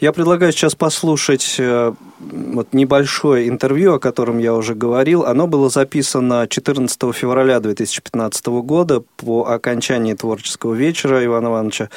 Я 0.00 0.12
предлагаю 0.12 0.52
сейчас 0.52 0.74
послушать 0.74 1.56
э, 1.58 1.92
вот 2.18 2.72
небольшое 2.72 3.48
интервью, 3.48 3.94
о 3.94 3.98
котором 3.98 4.38
я 4.38 4.54
уже 4.54 4.74
говорил. 4.74 5.24
Оно 5.24 5.46
было 5.46 5.68
записано 5.68 6.46
14 6.48 6.98
февраля 7.14 7.60
2015 7.60 8.46
года 8.46 9.02
по 9.16 9.44
окончании 9.44 10.14
творческого 10.14 10.74
вечера 10.74 11.24
Ивана 11.24 11.48
Ивановича 11.48 11.90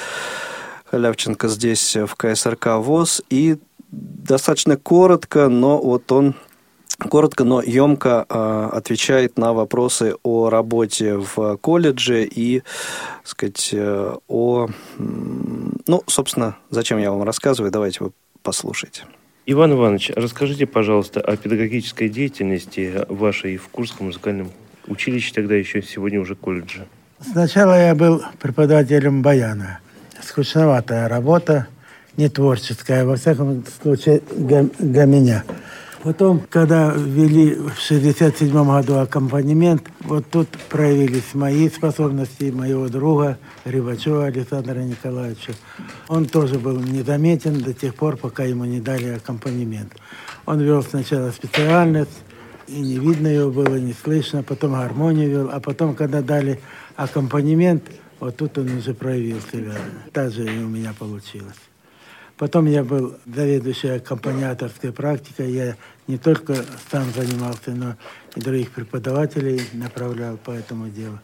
Халявченко 0.91 1.47
здесь 1.47 1.95
в 1.95 2.15
КСРК 2.15 2.77
ВОЗ. 2.77 3.21
И 3.29 3.57
достаточно 3.91 4.77
коротко, 4.77 5.49
но 5.49 5.77
вот 5.77 6.11
он 6.11 6.35
коротко, 7.07 7.43
но 7.43 7.61
емко 7.61 8.25
э, 8.27 8.69
отвечает 8.73 9.37
на 9.37 9.53
вопросы 9.53 10.15
о 10.23 10.49
работе 10.49 11.15
в 11.15 11.57
колледже 11.57 12.25
и, 12.25 12.59
так 12.59 13.27
сказать, 13.27 13.69
э, 13.73 14.15
о... 14.27 14.67
Ну, 14.97 16.03
собственно, 16.07 16.57
зачем 16.69 16.97
я 16.97 17.11
вам 17.11 17.23
рассказываю, 17.23 17.71
давайте 17.71 18.03
вы 18.03 18.11
послушайте. 18.43 19.03
Иван 19.45 19.73
Иванович, 19.73 20.11
расскажите, 20.15 20.67
пожалуйста, 20.67 21.21
о 21.21 21.35
педагогической 21.35 22.09
деятельности 22.09 23.05
вашей 23.09 23.57
в 23.57 23.69
Курском 23.69 24.07
музыкальном 24.07 24.51
училище, 24.87 25.33
тогда 25.33 25.55
еще 25.55 25.81
сегодня 25.81 26.19
уже 26.21 26.35
колледже. 26.35 26.85
Сначала 27.19 27.73
я 27.73 27.95
был 27.95 28.21
преподавателем 28.39 29.21
баяна. 29.21 29.79
Скучноватая 30.21 31.07
работа. 31.07 31.67
не 32.17 32.29
творческая, 32.29 33.05
во 33.05 33.15
всяком 33.15 33.63
случае, 33.81 34.21
для 34.35 35.05
меня. 35.05 35.43
Потом, 36.03 36.41
когда 36.49 36.93
ввели 36.95 37.55
в 37.55 37.77
67 37.77 38.51
году 38.51 38.99
аккомпанемент, 38.99 39.83
вот 39.99 40.25
тут 40.31 40.47
проявились 40.69 41.33
мои 41.33 41.69
способности, 41.69 42.51
моего 42.51 42.87
друга 42.87 43.37
Рыбачева 43.65 44.25
Александра 44.25 44.79
Николаевича. 44.79 45.53
Он 46.07 46.25
тоже 46.25 46.57
был 46.57 46.79
незаметен 46.79 47.61
до 47.61 47.73
тех 47.73 47.95
пор, 47.95 48.15
пока 48.15 48.43
ему 48.45 48.63
не 48.63 48.79
дали 48.79 49.09
аккомпанемент. 49.09 49.93
Он 50.45 50.61
вел 50.61 50.83
сначала 50.83 51.31
специальность, 51.31 52.23
и 52.67 52.79
не 52.79 52.97
видно 52.97 53.27
его 53.27 53.51
было, 53.51 53.75
не 53.75 53.93
слышно, 53.93 54.41
потом 54.41 54.73
гармонию 54.73 55.29
вел, 55.29 55.49
а 55.51 55.59
потом, 55.59 55.95
когда 55.95 56.21
дали 56.21 56.61
аккомпанемент, 56.95 57.83
вот 58.21 58.37
тут 58.37 58.57
он 58.57 58.77
уже 58.77 58.93
проявил 58.93 59.39
себя. 59.51 59.75
Так 60.13 60.31
же 60.31 60.45
и 60.45 60.63
у 60.63 60.67
меня 60.67 60.93
получилось. 60.97 61.68
Потом 62.39 62.67
я 62.67 62.85
был 62.85 63.15
заведующей 63.25 63.97
аккомпаниаторской 63.97 64.93
практикой. 64.93 65.51
Я 65.51 65.75
не 66.07 66.17
только 66.17 66.55
сам 66.89 67.11
занимался, 67.11 67.71
но 67.71 67.97
и 68.33 68.39
других 68.39 68.71
преподавателей 68.71 69.61
направлял 69.73 70.37
по 70.37 70.51
этому 70.51 70.87
делу. 70.87 71.19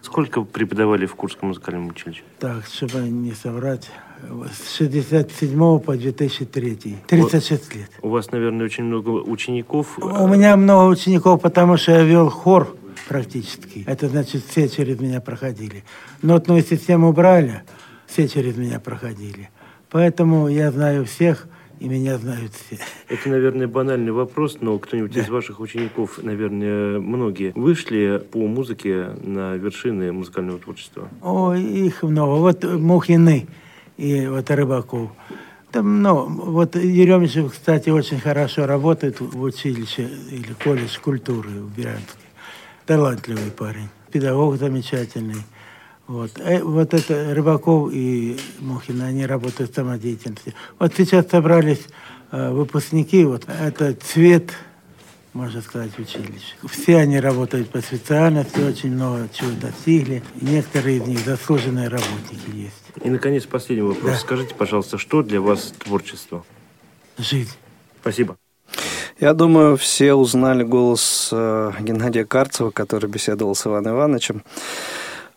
Сколько 0.00 0.40
преподавали 0.42 1.04
в 1.04 1.14
Курском 1.16 1.48
музыкальном 1.48 1.88
училище? 1.88 2.22
Так, 2.38 2.64
чтобы 2.64 3.00
не 3.00 3.32
соврать, 3.32 3.90
с 4.22 4.76
67 4.76 5.78
по 5.80 5.96
2003. 5.96 6.96
36 7.08 7.74
лет. 7.74 7.90
У 8.00 8.08
вас, 8.08 8.32
наверное, 8.32 8.64
очень 8.64 8.84
много 8.84 9.10
учеников. 9.10 9.98
У 9.98 10.26
меня 10.28 10.56
много 10.56 10.88
учеников, 10.90 11.42
потому 11.42 11.76
что 11.76 11.92
я 11.92 12.04
вел 12.04 12.30
хор 12.30 12.74
практически. 13.06 13.84
Это 13.86 14.08
значит, 14.08 14.44
все 14.48 14.70
через 14.70 14.98
меня 14.98 15.20
проходили. 15.20 15.84
Нотную 16.22 16.62
систему 16.62 17.12
брали, 17.12 17.64
все 18.06 18.28
через 18.28 18.56
меня 18.56 18.80
проходили. 18.80 19.50
Поэтому 19.94 20.48
я 20.48 20.72
знаю 20.72 21.04
всех, 21.04 21.46
и 21.78 21.88
меня 21.88 22.18
знают 22.18 22.50
все. 22.52 22.82
Это, 23.08 23.28
наверное, 23.28 23.68
банальный 23.68 24.10
вопрос, 24.10 24.56
но 24.60 24.76
кто-нибудь 24.80 25.12
да. 25.12 25.20
из 25.20 25.28
ваших 25.28 25.60
учеников, 25.60 26.18
наверное, 26.20 26.98
многие 26.98 27.52
вышли 27.54 28.20
по 28.32 28.38
музыке 28.38 29.10
на 29.22 29.54
вершины 29.54 30.10
музыкального 30.10 30.58
творчества? 30.58 31.08
О, 31.22 31.54
их 31.54 32.02
много. 32.02 32.40
Вот 32.40 32.64
Мухины 32.64 33.46
и 33.96 34.26
вот 34.26 34.50
Рыбаков. 34.50 35.12
Там, 35.70 36.02
ну, 36.02 36.26
вот 36.26 36.74
Еремичев, 36.74 37.52
кстати, 37.52 37.90
очень 37.90 38.18
хорошо 38.18 38.66
работает 38.66 39.20
в 39.20 39.40
училище 39.40 40.08
или 40.28 40.54
колледж 40.64 40.98
культуры 41.00 41.50
в 41.50 41.72
Брянске. 41.72 42.26
Талантливый 42.84 43.52
парень, 43.56 43.90
педагог 44.10 44.56
замечательный. 44.56 45.44
Вот. 46.06 46.32
Э, 46.38 46.62
вот 46.62 46.92
это 46.92 47.34
Рыбаков 47.34 47.90
и 47.92 48.38
Мухин, 48.60 49.00
они 49.02 49.24
работают 49.26 49.70
в 49.70 49.74
самодеятельности. 49.74 50.54
Вот 50.78 50.92
сейчас 50.96 51.28
собрались 51.28 51.86
э, 52.30 52.50
выпускники, 52.50 53.24
вот 53.24 53.44
это 53.48 53.94
цвет, 53.94 54.50
можно 55.32 55.62
сказать, 55.62 55.98
училища. 55.98 56.56
Все 56.68 56.98
они 56.98 57.18
работают 57.18 57.70
по 57.70 57.80
специальности, 57.80 58.60
очень 58.60 58.92
много 58.92 59.28
чего 59.32 59.50
достигли. 59.60 60.22
Некоторые 60.40 60.98
из 60.98 61.06
них 61.06 61.20
заслуженные 61.20 61.88
работники 61.88 62.54
есть. 62.54 62.74
И, 63.02 63.08
наконец, 63.08 63.46
последний 63.46 63.84
вопрос. 63.84 64.12
Да. 64.12 64.18
Скажите, 64.18 64.54
пожалуйста, 64.54 64.98
что 64.98 65.22
для 65.22 65.40
вас 65.40 65.72
творчество? 65.78 66.44
Жизнь. 67.16 67.56
Спасибо. 68.00 68.36
Я 69.20 69.32
думаю, 69.32 69.76
все 69.76 70.14
узнали 70.14 70.64
голос 70.64 71.30
э, 71.32 71.72
Геннадия 71.80 72.24
Карцева, 72.24 72.70
который 72.70 73.08
беседовал 73.08 73.54
с 73.54 73.66
Иваном 73.66 73.94
Ивановичем. 73.94 74.42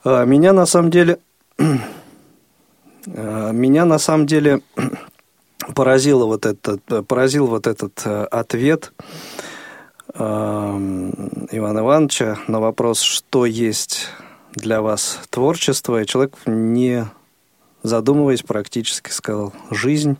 А, 0.09 0.23
меня 0.23 0.53
на 0.53 0.65
самом 0.65 0.89
деле... 0.89 1.19
А, 1.59 3.51
меня 3.51 3.85
на 3.85 3.99
самом 3.99 4.25
деле 4.25 4.61
поразило 5.75 6.25
вот 6.25 6.45
этот, 6.45 7.07
поразил 7.07 7.47
вот 7.47 7.67
этот 7.67 8.01
э, 8.05 8.23
ответ 8.25 8.93
а, 10.13 10.75
Ивана 11.51 11.79
Ивановича 11.79 12.37
на 12.47 12.59
вопрос, 12.59 12.99
что 13.01 13.45
есть 13.45 14.09
для 14.51 14.81
вас 14.81 15.19
творчество, 15.29 16.01
и 16.01 16.05
человек, 16.05 16.35
не 16.45 17.05
задумываясь, 17.83 18.43
практически 18.43 19.09
сказал 19.09 19.53
«жизнь». 19.71 20.17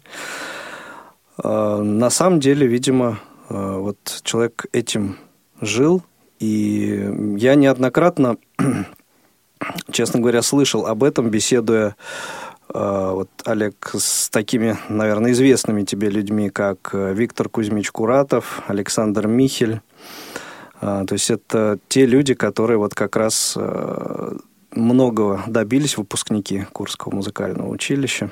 На 1.38 2.10
самом 2.10 2.40
деле, 2.40 2.68
видимо, 2.68 3.20
вот 3.50 3.98
человек 4.24 4.66
этим 4.72 5.18
жил, 5.60 6.04
и 6.40 7.36
я 7.38 7.56
неоднократно 7.56 8.38
честно 9.92 10.20
говоря, 10.20 10.42
слышал 10.42 10.86
об 10.86 11.04
этом, 11.04 11.30
беседуя 11.30 11.96
э, 12.74 13.12
вот, 13.14 13.30
Олег, 13.46 13.92
с 13.98 14.30
такими, 14.30 14.78
наверное, 14.90 15.32
известными 15.32 15.84
тебе 15.84 16.10
людьми, 16.10 16.50
как 16.50 16.90
э, 16.94 17.14
Виктор 17.14 17.50
Кузьмич 17.50 17.92
Куратов, 17.92 18.62
Александр 18.68 19.28
Михель. 19.28 19.82
Э, 20.82 21.06
то 21.08 21.14
есть 21.14 21.30
это 21.30 21.80
те 21.88 22.06
люди, 22.06 22.34
которые 22.34 22.78
вот 22.78 22.94
как 22.94 23.16
раз 23.16 23.58
многого 24.72 25.44
добились, 25.48 25.98
выпускники 25.98 26.66
Курского 26.72 27.16
музыкального 27.16 27.70
училища, 27.70 28.32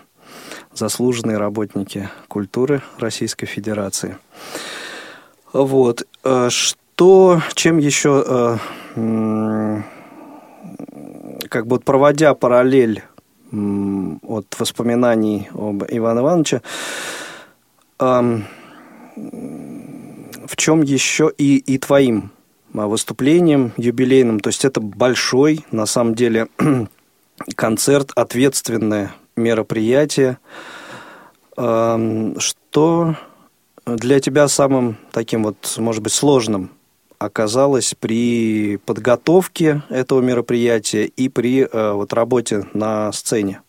заслуженные 0.74 1.38
работники 1.38 2.10
культуры 2.28 2.82
Российской 3.00 3.46
Федерации. 3.46 4.18
Вот. 5.54 6.04
Что, 6.50 7.42
чем 7.56 7.78
еще 7.78 8.60
как 11.50 11.68
бы 11.68 11.80
проводя 11.80 12.34
параллель 12.34 13.04
от 13.52 14.60
воспоминаний 14.60 15.50
об 15.54 15.84
Иване 15.90 16.20
Ивановиче, 16.20 16.62
в 17.98 18.42
чем 20.56 20.82
еще 20.82 21.32
и, 21.38 21.58
и 21.58 21.78
твоим 21.78 22.32
а, 22.74 22.88
выступлением 22.88 23.72
юбилейным, 23.78 24.40
то 24.40 24.50
есть 24.50 24.66
это 24.66 24.82
большой, 24.82 25.66
на 25.72 25.86
самом 25.86 26.16
деле, 26.16 26.48
концерт, 27.56 28.12
ответственное 28.16 29.14
мероприятие. 29.36 30.38
Что 31.56 33.16
для 33.86 34.20
тебя 34.20 34.48
самым 34.48 34.98
таким 35.12 35.44
вот, 35.44 35.76
может 35.78 36.04
быть, 36.04 36.12
сложным 36.12 36.72
оказалось 37.26 37.96
при 38.00 38.78
подготовке 38.86 39.84
этого 39.90 40.22
мероприятия 40.22 41.06
и 41.06 41.30
при 41.30 41.62
э, 41.62 41.92
вот, 41.94 42.14
работе 42.14 42.66
на 42.74 43.12
сцене? 43.12 43.62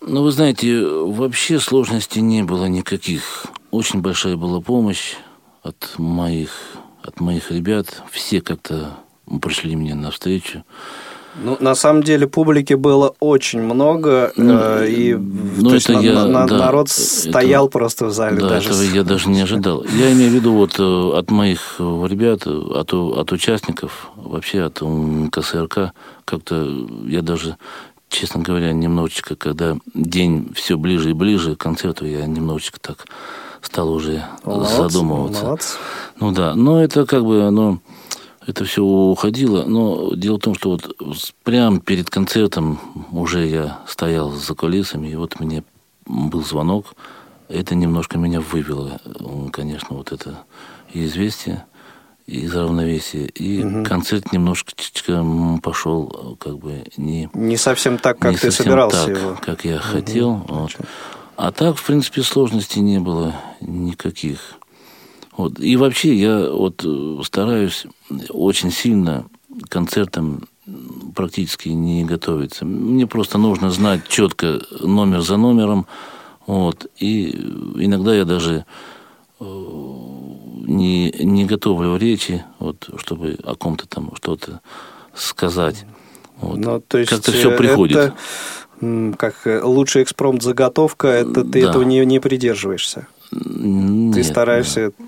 Ну, 0.00 0.22
вы 0.22 0.30
знаете, 0.30 0.86
вообще 0.86 1.58
сложностей 1.58 2.20
не 2.20 2.42
было 2.42 2.66
никаких. 2.66 3.46
Очень 3.70 4.02
большая 4.02 4.36
была 4.36 4.60
помощь 4.60 5.14
от 5.62 5.94
моих, 5.98 6.50
от 7.02 7.20
моих 7.20 7.50
ребят. 7.50 8.02
Все 8.10 8.40
как-то 8.40 8.98
пришли 9.42 9.74
мне 9.74 9.94
навстречу. 9.94 10.64
Ну, 11.42 11.56
на 11.60 11.74
самом 11.74 12.02
деле 12.02 12.26
публики 12.26 12.74
было 12.74 13.14
очень 13.20 13.60
много, 13.60 14.32
ну, 14.36 14.58
э, 14.58 14.88
и 14.88 15.14
ну, 15.14 15.68
это 15.68 15.74
есть, 15.74 15.88
я, 15.88 16.24
на, 16.26 16.46
да, 16.46 16.56
народ 16.56 16.88
стоял 16.88 17.66
это, 17.66 17.72
просто 17.72 18.06
в 18.06 18.12
зале. 18.12 18.40
Да, 18.40 18.48
даже. 18.48 18.70
этого 18.70 18.82
я 18.94 19.02
даже 19.04 19.28
не 19.28 19.40
ожидал. 19.40 19.84
Я 19.84 20.12
имею 20.12 20.30
в 20.30 20.34
виду 20.34 20.54
вот 20.54 20.78
э, 20.78 21.18
от 21.18 21.30
моих 21.30 21.76
ребят, 21.78 22.46
от, 22.46 22.92
от 22.92 23.32
участников, 23.32 24.10
вообще 24.16 24.62
от 24.62 24.82
КСРК, 25.30 25.92
как-то 26.24 26.86
я 27.06 27.22
даже 27.22 27.56
честно 28.08 28.40
говоря, 28.40 28.72
немножечко, 28.72 29.36
когда 29.36 29.76
день 29.94 30.52
все 30.54 30.76
ближе 30.78 31.10
и 31.10 31.12
ближе 31.12 31.56
к 31.56 31.60
концерту, 31.60 32.06
я 32.06 32.24
немножечко 32.26 32.78
так 32.80 33.06
стал 33.60 33.92
уже 33.92 34.24
молодцы, 34.44 34.76
задумываться. 34.76 35.44
Молодцы. 35.44 35.78
Ну 36.20 36.32
да, 36.32 36.54
но 36.54 36.82
это 36.82 37.04
как 37.04 37.24
бы, 37.24 37.50
ну, 37.50 37.80
это 38.46 38.64
все 38.64 38.82
уходило. 38.82 39.64
Но 39.64 40.14
дело 40.14 40.36
в 40.36 40.42
том, 40.42 40.54
что 40.54 40.70
вот 40.70 41.34
прямо 41.42 41.80
перед 41.80 42.10
концертом 42.10 42.80
уже 43.10 43.46
я 43.46 43.80
стоял 43.86 44.30
за 44.30 44.54
кулисами, 44.54 45.08
и 45.08 45.16
вот 45.16 45.40
мне 45.40 45.64
был 46.06 46.44
звонок. 46.44 46.94
Это 47.48 47.74
немножко 47.74 48.18
меня 48.18 48.40
вывело, 48.40 49.00
конечно, 49.52 49.96
вот 49.96 50.12
это 50.12 50.44
известие 50.92 51.64
из 52.26 52.54
равновесия. 52.54 53.26
И 53.26 53.64
угу. 53.64 53.84
концерт 53.84 54.32
немножечко 54.32 55.24
пошел 55.62 56.36
как 56.40 56.58
бы 56.58 56.84
не... 56.96 57.28
Не 57.32 57.56
совсем 57.56 57.98
так, 57.98 58.18
как 58.18 58.38
ты 58.38 58.50
собирался 58.50 59.06
так, 59.06 59.16
его. 59.16 59.38
как 59.40 59.64
я 59.64 59.76
угу. 59.76 59.82
хотел. 59.82 60.44
Вот. 60.48 60.76
А 61.36 61.52
так, 61.52 61.76
в 61.76 61.84
принципе, 61.84 62.22
сложностей 62.22 62.80
не 62.80 62.98
было 62.98 63.34
никаких. 63.60 64.54
Вот. 65.36 65.60
И 65.60 65.76
вообще 65.76 66.14
я 66.14 66.50
вот 66.50 66.82
э, 66.84 67.20
стараюсь 67.24 67.86
очень 68.30 68.70
сильно 68.70 69.26
концертам 69.68 70.48
практически 71.14 71.68
не 71.68 72.04
готовиться. 72.04 72.64
Мне 72.64 73.06
просто 73.06 73.38
нужно 73.38 73.70
знать 73.70 74.08
четко 74.08 74.60
номер 74.80 75.20
за 75.20 75.36
номером. 75.36 75.86
Вот. 76.46 76.86
И 76.98 77.30
иногда 77.30 78.14
я 78.14 78.24
даже 78.24 78.64
э, 79.40 79.44
не, 79.44 81.10
не 81.10 81.44
готовлю 81.44 81.96
речи, 81.96 82.44
вот, 82.58 82.88
чтобы 82.98 83.38
о 83.44 83.54
ком-то 83.54 83.86
там 83.86 84.12
что-то 84.16 84.60
сказать. 85.14 85.84
Вот. 86.40 86.58
Ну, 86.58 86.80
то 86.80 86.98
есть 86.98 87.10
Как-то 87.10 87.32
все 87.32 87.56
приходит. 87.56 87.96
Это 87.96 89.14
Как 89.16 89.46
э, 89.46 89.62
лучший 89.62 90.02
экспромт 90.02 90.42
заготовка, 90.42 91.08
это 91.08 91.44
ты 91.44 91.62
да. 91.62 91.70
этого 91.70 91.82
не, 91.82 92.04
не 92.04 92.20
придерживаешься. 92.20 93.06
Нет, 93.32 94.14
ты 94.14 94.24
стараешься 94.24 94.92
да. 94.98 95.04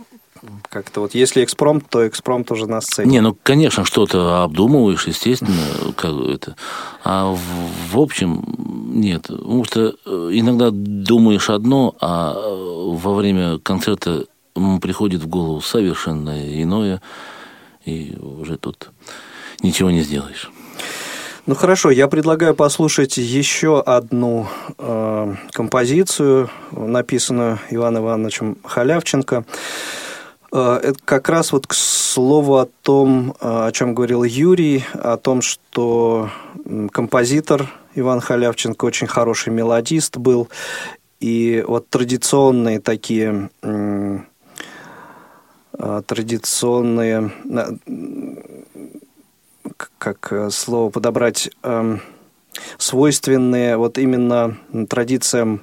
Как-то 0.69 1.01
вот 1.01 1.15
если 1.15 1.45
экспромт, 1.45 1.89
то 1.89 2.07
экспромт 2.07 2.51
уже 2.51 2.67
на 2.67 2.81
сцене. 2.81 3.11
Не, 3.11 3.21
ну 3.21 3.37
конечно 3.43 3.85
что-то 3.85 4.43
обдумываешь, 4.43 5.07
естественно, 5.07 5.93
как 5.97 6.13
это. 6.13 6.57
А 7.05 7.33
в, 7.33 7.39
в 7.93 7.99
общем 7.99 8.45
нет, 8.89 9.23
потому 9.29 9.65
что 9.65 9.95
э, 10.05 10.29
иногда 10.33 10.71
думаешь 10.73 11.51
одно, 11.51 11.95
а 12.01 12.35
э, 12.35 12.97
во 12.97 13.15
время 13.15 13.59
концерта 13.59 14.25
приходит 14.81 15.23
в 15.23 15.29
голову 15.29 15.61
совершенно 15.61 16.63
иное, 16.63 17.01
и 17.85 18.17
уже 18.21 18.57
тут 18.57 18.91
ничего 19.63 19.91
не 19.91 20.03
сделаешь. 20.03 20.51
Ну 21.47 21.55
хорошо, 21.55 21.91
я 21.91 22.09
предлагаю 22.09 22.55
послушать 22.55 23.17
еще 23.17 23.81
одну 23.81 24.49
э, 24.77 25.35
композицию, 25.53 26.51
написанную 26.73 27.59
Иваном 27.71 28.05
Ивановичем 28.05 28.59
Халявченко. 28.65 29.47
Э, 30.53 30.81
это 30.83 30.99
как 31.05 31.29
раз 31.29 31.53
вот 31.53 31.67
к 31.67 31.75
слову 31.75 32.57
о 32.57 32.67
том, 32.83 33.35
э, 33.41 33.67
о 33.67 33.73
чем 33.73 33.95
говорил 33.95 34.25
Юрий, 34.25 34.85
о 34.95 35.17
том, 35.17 35.43
что 35.43 36.31
композитор 36.93 37.71
Иван 37.95 38.21
Халявченко 38.21 38.85
очень 38.85 39.07
хороший 39.07 39.53
мелодист 39.53 40.17
был, 40.17 40.49
и 41.21 41.65
вот 41.67 41.89
традиционные 41.89 42.81
такие 42.81 43.51
э, 43.63 44.19
традиционные 46.07 47.33
как 49.99 50.33
слово 50.51 50.91
подобрать, 50.91 51.51
эм, 51.63 52.01
свойственные 52.79 53.77
вот 53.77 53.97
именно 53.99 54.57
традициям 54.89 55.61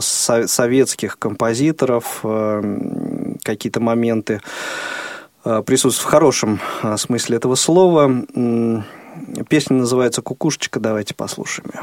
советских 0.00 1.18
композиторов, 1.18 2.20
э, 2.22 3.17
какие-то 3.52 3.80
моменты 3.80 4.40
присутствуют 5.42 6.06
в 6.06 6.10
хорошем 6.10 6.60
смысле 6.96 7.36
этого 7.38 7.54
слова. 7.54 8.12
Песня 9.48 9.76
называется 9.76 10.20
«Кукушечка», 10.20 10.80
давайте 10.80 11.14
послушаем 11.14 11.70
ее. 11.74 11.80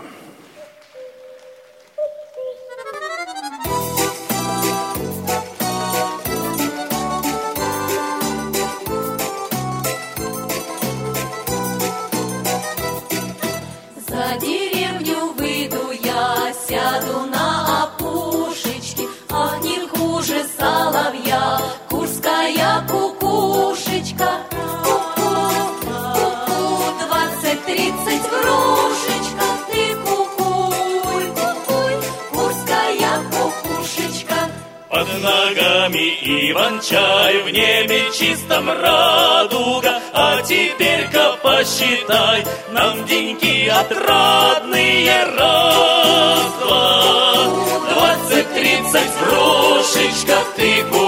Иван-чай 36.55 37.43
в 37.43 37.49
небе 37.49 38.11
чистом 38.11 38.69
радуга, 38.69 40.01
А 40.13 40.41
теперь-ка 40.41 41.37
посчитай 41.43 42.43
нам 42.71 43.05
деньги 43.05 43.67
отрадные 43.67 45.23
раз, 45.37 46.53
два, 46.61 47.43
двадцать, 47.93 48.53
тридцать 48.53 49.11
грошечка, 49.21 50.37
ты 50.55 50.83
кукуй, 50.83 51.04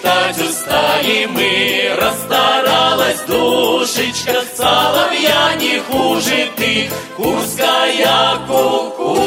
Считать 0.00 0.38
устали 0.38 1.26
мы, 1.26 1.94
расстаралась 2.00 3.20
душечка, 3.26 4.42
Соловья 4.56 5.54
не 5.58 5.78
хуже 5.80 6.48
ты, 6.56 6.90
курская 7.16 8.38
кукушечка. 8.46 9.18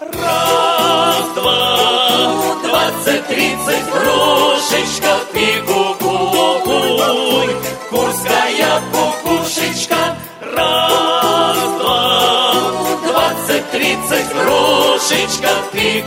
Раз, 0.00 1.24
два, 1.34 2.30
двадцать, 2.64 3.26
тридцать, 3.26 3.84
крошечка, 3.92 5.18
ты 5.34 5.60
кукуй, 5.66 7.48
курская 7.90 8.80
кукушечка. 8.92 10.16
Раз, 10.56 11.58
два, 11.80 12.72
двадцать, 13.04 13.70
тридцать, 13.72 14.28
крошечка, 14.30 15.50
ты 15.72 16.02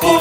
кукуй. 0.00 0.20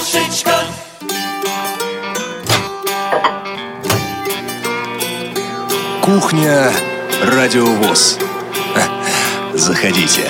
Кухня 6.02 6.72
Радиовоз. 7.24 8.20
Заходите. 9.54 10.28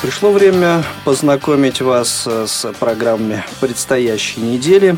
Пришло 0.00 0.30
время 0.30 0.84
познакомить 1.04 1.80
вас 1.80 2.26
с 2.26 2.72
программами 2.78 3.44
предстоящей 3.60 4.40
недели. 4.40 4.96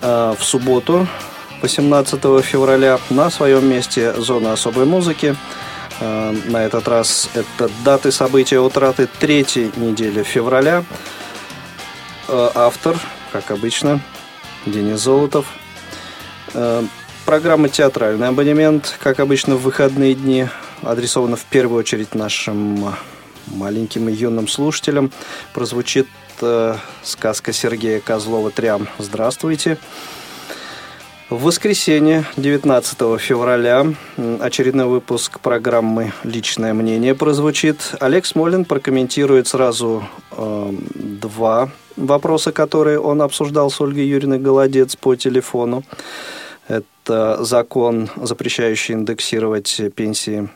А, 0.00 0.34
в 0.38 0.44
субботу, 0.44 1.06
18 1.62 2.42
февраля, 2.42 2.98
на 3.10 3.30
своем 3.30 3.66
месте 3.66 4.12
«Зона 4.14 4.52
особой 4.52 4.84
музыки». 4.84 5.36
А, 6.00 6.32
на 6.46 6.64
этот 6.64 6.88
раз 6.88 7.30
это 7.34 7.70
даты 7.84 8.12
события 8.12 8.60
утраты 8.60 9.06
третьей 9.06 9.72
недели 9.76 10.22
февраля. 10.22 10.84
А, 12.28 12.52
автор, 12.54 12.98
как 13.32 13.50
обычно, 13.50 14.00
Денис 14.66 15.00
Золотов. 15.00 15.46
Программа 17.24 17.70
«Театральный 17.70 18.28
абонемент», 18.28 18.98
как 19.02 19.18
обычно 19.18 19.56
в 19.56 19.62
выходные 19.62 20.14
дни, 20.14 20.46
адресована 20.82 21.36
в 21.36 21.44
первую 21.44 21.78
очередь 21.78 22.14
нашим 22.14 22.94
маленьким 23.46 24.10
и 24.10 24.12
юным 24.12 24.46
слушателям. 24.46 25.10
Прозвучит 25.54 26.06
э, 26.42 26.76
сказка 27.02 27.52
Сергея 27.52 28.00
Козлова 28.00 28.50
«Трям». 28.50 28.88
Здравствуйте. 28.98 29.78
В 31.30 31.44
воскресенье, 31.44 32.26
19 32.36 33.18
февраля, 33.18 33.86
очередной 34.40 34.84
выпуск 34.84 35.40
программы 35.40 36.12
«Личное 36.22 36.74
мнение» 36.74 37.14
прозвучит. 37.14 37.94
Олег 37.98 38.26
Смолин 38.26 38.66
прокомментирует 38.66 39.48
сразу 39.48 40.04
э, 40.32 40.72
два 40.94 41.70
вопроса, 41.96 42.52
которые 42.52 43.00
он 43.00 43.22
обсуждал 43.22 43.70
с 43.70 43.80
Ольгой 43.80 44.06
Юриной 44.06 44.38
Голодец 44.38 44.96
по 44.96 45.16
телефону. 45.16 45.82
Это 46.68 47.42
закон, 47.42 48.10
запрещающий 48.16 48.94
индексировать 48.94 49.80
пенсии 49.96 50.50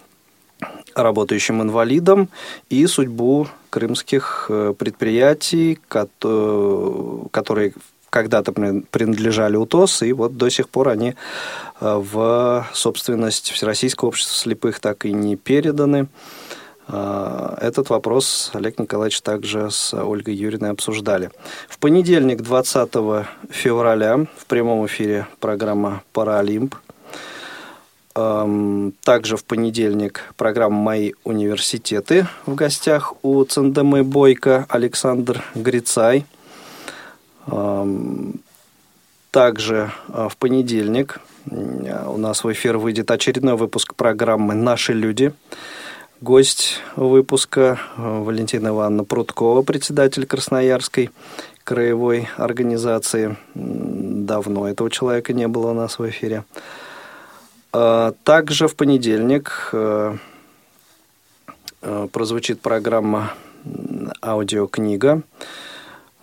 работающим 0.95 1.63
инвалидам 1.63 2.29
и 2.69 2.87
судьбу 2.87 3.49
крымских 3.71 4.47
э, 4.51 4.75
предприятий, 4.79 5.79
которые 5.89 7.73
когда-то 8.11 8.53
принадлежали 8.53 9.57
УТОС, 9.57 10.03
и 10.03 10.13
вот 10.13 10.37
до 10.37 10.49
сих 10.51 10.69
пор 10.69 10.89
они 10.89 11.11
э, 11.11 11.15
в 11.81 12.67
собственность 12.73 13.51
Всероссийского 13.51 14.09
общества 14.09 14.37
слепых 14.37 14.81
так 14.81 15.05
и 15.05 15.13
не 15.13 15.37
переданы. 15.37 16.09
А, 16.91 17.59
этот 17.61 17.91
вопрос 17.91 18.51
Олег 18.55 18.79
Николаевич 18.79 19.21
также 19.21 19.71
с 19.71 19.93
Ольгой 19.93 20.35
Юриной 20.35 20.71
обсуждали. 20.71 21.31
В 21.69 21.79
понедельник, 21.79 22.41
20 22.41 22.91
февраля, 23.51 24.27
в 24.37 24.47
прямом 24.47 24.87
эфире 24.87 25.27
программа 25.39 26.03
«Паралимп». 26.13 26.75
Также 29.05 29.37
в 29.37 29.45
понедельник 29.45 30.23
программа 30.37 30.77
«Мои 30.77 31.13
университеты». 31.25 32.27
В 32.47 32.55
гостях 32.55 33.13
у 33.23 33.45
Цендемы 33.45 34.03
Бойко 34.03 34.67
Александр 34.69 35.45
Грицай. 35.55 36.27
Также 39.31 39.93
а, 40.09 40.29
в 40.29 40.37
понедельник 40.37 41.21
у 41.51 42.17
нас 42.19 42.45
в 42.45 42.53
эфир 42.53 42.79
выйдет 42.79 43.11
очередной 43.11 43.57
выпуск 43.57 43.95
программы 43.95 44.55
«Наши 44.55 44.93
люди», 44.93 45.33
гость 46.21 46.81
выпуска 46.97 47.79
Валентина 47.97 48.69
Ивановна 48.69 49.05
Пруткова, 49.05 49.63
председатель 49.63 50.27
Красноярской 50.27 51.11
краевой 51.65 52.29
организации. 52.37 53.37
Давно 53.55 54.69
этого 54.69 54.91
человека 54.91 55.33
не 55.33 55.47
было 55.47 55.71
у 55.71 55.75
нас 55.75 55.99
в 55.99 56.09
эфире. 56.09 56.45
А, 57.73 58.13
также 58.25 58.67
в 58.69 58.77
понедельник 58.77 59.73
прозвучит 62.13 62.61
программа 62.61 63.35
«Аудиокнига». 64.21 65.23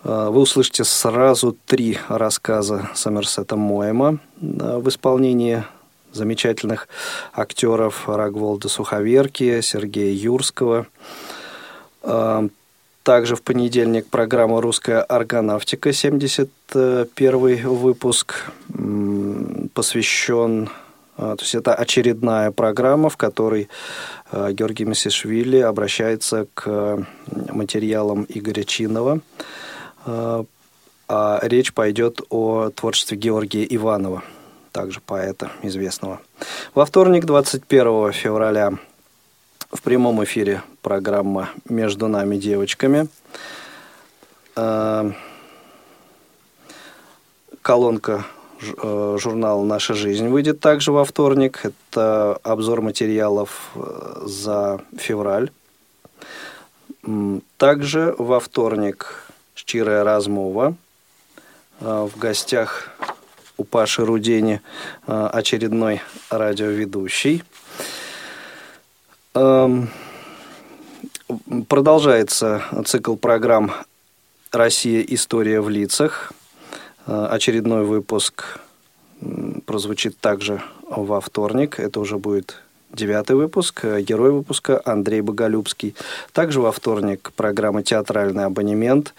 А, 0.08 0.30
вы 0.30 0.42
услышите 0.42 0.84
сразу 0.84 1.56
три 1.66 1.98
рассказа 2.08 2.88
Сомерсета 2.94 3.56
Моэма 3.56 4.18
в 4.40 4.88
исполнении 4.88 5.64
замечательных 6.12 6.88
актеров 7.32 8.08
Рагволда 8.08 8.68
Суховерки, 8.68 9.60
Сергея 9.60 10.14
Юрского. 10.14 10.86
А, 12.02 12.46
также 13.02 13.34
в 13.34 13.42
понедельник 13.42 14.06
программа 14.06 14.60
«Русская 14.60 15.00
органавтика», 15.00 15.92
71 15.92 17.68
выпуск, 17.68 18.46
посвящен 19.74 20.70
а, 21.18 21.34
то 21.34 21.42
есть 21.42 21.54
это 21.54 21.74
очередная 21.74 22.50
программа, 22.52 23.08
в 23.08 23.16
которой 23.16 23.68
Георгий 24.30 24.84
Месишвили 24.84 25.58
обращается 25.58 26.46
к 26.54 27.06
материалам 27.50 28.26
Игоря 28.28 28.64
Чинова. 28.64 29.20
А 30.06 31.38
речь 31.42 31.72
пойдет 31.72 32.20
о 32.30 32.70
творчестве 32.70 33.16
Георгия 33.16 33.66
Иванова, 33.68 34.22
также 34.72 35.00
поэта 35.00 35.50
известного. 35.62 36.20
Во 36.74 36.84
вторник, 36.84 37.24
21 37.24 38.12
февраля, 38.12 38.72
в 39.70 39.82
прямом 39.82 40.24
эфире 40.24 40.62
программа 40.82 41.50
«Между 41.68 42.08
нами 42.08 42.36
девочками». 42.36 43.08
Колонка 47.62 48.24
Э, 48.82 49.16
журнал 49.18 49.62
«Наша 49.64 49.94
жизнь» 49.94 50.28
выйдет 50.28 50.60
также 50.60 50.92
во 50.92 51.04
вторник. 51.04 51.60
Это 51.62 52.38
обзор 52.42 52.80
материалов 52.80 53.70
э, 53.74 54.22
за 54.24 54.80
февраль. 54.96 55.50
Также 57.56 58.14
во 58.18 58.40
вторник 58.40 59.25
«Щирая 59.56 60.04
размова». 60.04 60.76
Э, 61.80 62.08
в 62.12 62.16
гостях 62.16 62.90
у 63.56 63.64
Паши 63.64 64.04
Рудени 64.04 64.60
очередной 65.06 66.02
радиоведущий. 66.28 67.42
Эм, 69.34 69.90
продолжается 71.68 72.62
цикл 72.86 73.16
программ 73.16 73.72
«Россия. 74.52 75.02
История 75.02 75.60
в 75.60 75.68
лицах». 75.68 76.32
Э, 77.06 77.28
очередной 77.30 77.84
выпуск 77.84 78.58
прозвучит 79.66 80.18
также 80.18 80.62
во 80.88 81.20
вторник. 81.20 81.78
Это 81.78 82.00
уже 82.00 82.18
будет 82.18 82.62
девятый 82.96 83.36
выпуск. 83.36 83.84
Э, 83.84 84.00
герой 84.00 84.32
выпуска 84.32 84.80
Андрей 84.84 85.20
Боголюбский. 85.20 85.94
Также 86.32 86.60
во 86.60 86.72
вторник 86.72 87.32
программа 87.36 87.82
«Театральный 87.82 88.46
абонемент». 88.46 89.14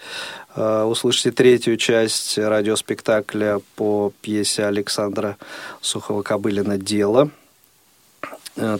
Э, 0.54 0.82
услышите 0.82 1.30
третью 1.30 1.76
часть 1.76 2.36
радиоспектакля 2.36 3.60
по 3.76 4.12
пьесе 4.20 4.66
Александра 4.66 5.38
Сухова-Кобылина 5.80 6.76
«Дело». 6.76 7.30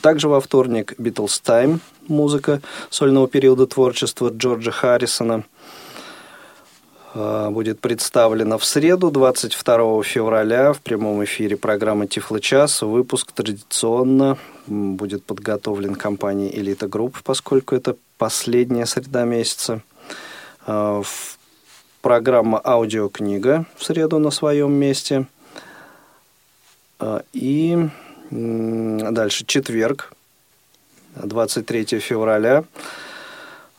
Также 0.02 0.28
во 0.28 0.40
вторник 0.40 0.94
«Битлз 0.98 1.38
Тайм» 1.38 1.80
музыка 2.08 2.60
сольного 2.90 3.28
периода 3.28 3.68
творчества 3.68 4.28
Джорджа 4.28 4.72
Харрисона– 4.72 5.44
Э, 5.54 5.77
будет 7.18 7.80
представлена 7.80 8.58
в 8.58 8.64
среду, 8.64 9.10
22 9.10 10.02
февраля, 10.04 10.72
в 10.72 10.80
прямом 10.80 11.24
эфире 11.24 11.56
программы 11.56 12.06
«Тифлочас». 12.06 12.82
Выпуск 12.82 13.32
традиционно 13.32 14.38
будет 14.66 15.24
подготовлен 15.24 15.96
компанией 15.96 16.56
«Элита 16.56 16.86
Групп», 16.86 17.18
поскольку 17.24 17.74
это 17.74 17.96
последняя 18.18 18.86
среда 18.86 19.24
месяца. 19.24 19.80
Э, 20.66 21.02
программа 22.02 22.60
«Аудиокнига» 22.62 23.64
в 23.76 23.84
среду 23.84 24.20
на 24.20 24.30
своем 24.30 24.72
месте. 24.72 25.26
Э, 27.00 27.22
и 27.32 27.88
дальше 28.30 29.44
четверг, 29.44 30.12
23 31.16 31.98
февраля. 31.98 32.64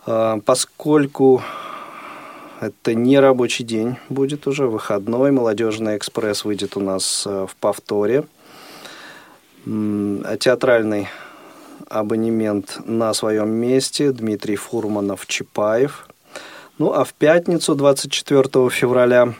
Поскольку 0.03 1.43
это 2.59 2.93
не 2.93 3.17
рабочий 3.19 3.63
день 3.63 3.95
будет 4.09 4.45
уже, 4.45 4.67
выходной. 4.67 5.31
Молодежный 5.31 5.95
экспресс 5.95 6.43
выйдет 6.43 6.75
у 6.75 6.81
нас 6.81 7.23
э, 7.25 7.47
в 7.49 7.55
повторе. 7.55 8.25
Театральный 9.65 11.07
абонемент 11.89 12.79
на 12.85 13.13
своем 13.13 13.49
месте. 13.49 14.11
Дмитрий 14.11 14.57
Фурманов, 14.57 15.25
Чапаев. 15.25 16.07
Ну, 16.77 16.91
а 16.91 17.05
в 17.05 17.13
пятницу, 17.13 17.75
24 17.75 18.69
февраля, 18.69 19.33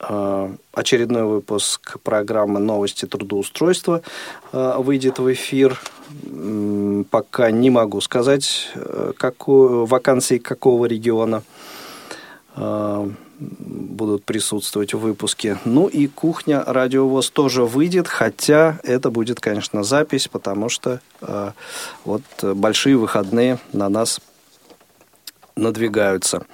э, 0.00 0.54
очередной 0.74 1.24
выпуск 1.24 1.98
программы 2.02 2.60
«Новости 2.60 3.06
трудоустройства» 3.06 4.02
э, 4.52 4.74
выйдет 4.78 5.18
в 5.18 5.32
эфир. 5.32 5.80
Пока 7.10 7.50
не 7.50 7.70
могу 7.70 8.00
сказать, 8.00 8.70
какую, 9.16 9.86
вакансии 9.86 10.36
какого 10.36 10.84
региона– 10.84 11.42
будут 12.56 14.24
присутствовать 14.24 14.94
в 14.94 14.98
выпуске. 14.98 15.58
Ну 15.64 15.88
и 15.88 16.06
кухня 16.06 16.64
радиовоз 16.66 17.30
тоже 17.30 17.64
выйдет, 17.64 18.08
хотя 18.08 18.78
это 18.82 19.10
будет, 19.10 19.40
конечно, 19.40 19.82
запись, 19.82 20.28
потому 20.28 20.70
что 20.70 21.00
э, 21.20 21.52
вот 22.04 22.22
большие 22.42 22.96
выходные 22.96 23.58
на 23.72 23.90
нас 23.90 24.20
надвигаются. 25.56 26.46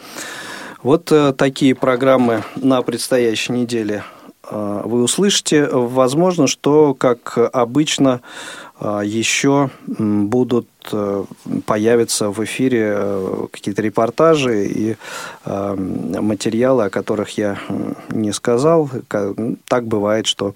Вот 0.83 1.13
э, 1.13 1.33
такие 1.33 1.75
программы 1.75 2.43
на 2.57 2.83
предстоящей 2.83 3.53
неделе 3.53 4.03
э, 4.51 4.83
вы 4.85 5.03
услышите. 5.03 5.69
Возможно, 5.71 6.49
что, 6.49 6.95
как 6.95 7.39
обычно, 7.53 8.21
э, 8.21 8.72
еще 9.05 9.71
будут 9.99 10.67
Э, 10.93 11.25
появятся 11.67 12.31
в 12.31 12.43
эфире 12.45 12.95
э, 12.97 13.47
какие-то 13.51 13.83
репортажи 13.83 14.67
и 14.67 14.97
э, 15.45 15.75
материалы, 15.75 16.85
о 16.85 16.91
которых 16.91 17.39
я 17.39 17.59
не 18.11 18.33
сказал. 18.33 18.91
Так 19.09 19.87
бывает, 19.87 20.27
что 20.27 20.55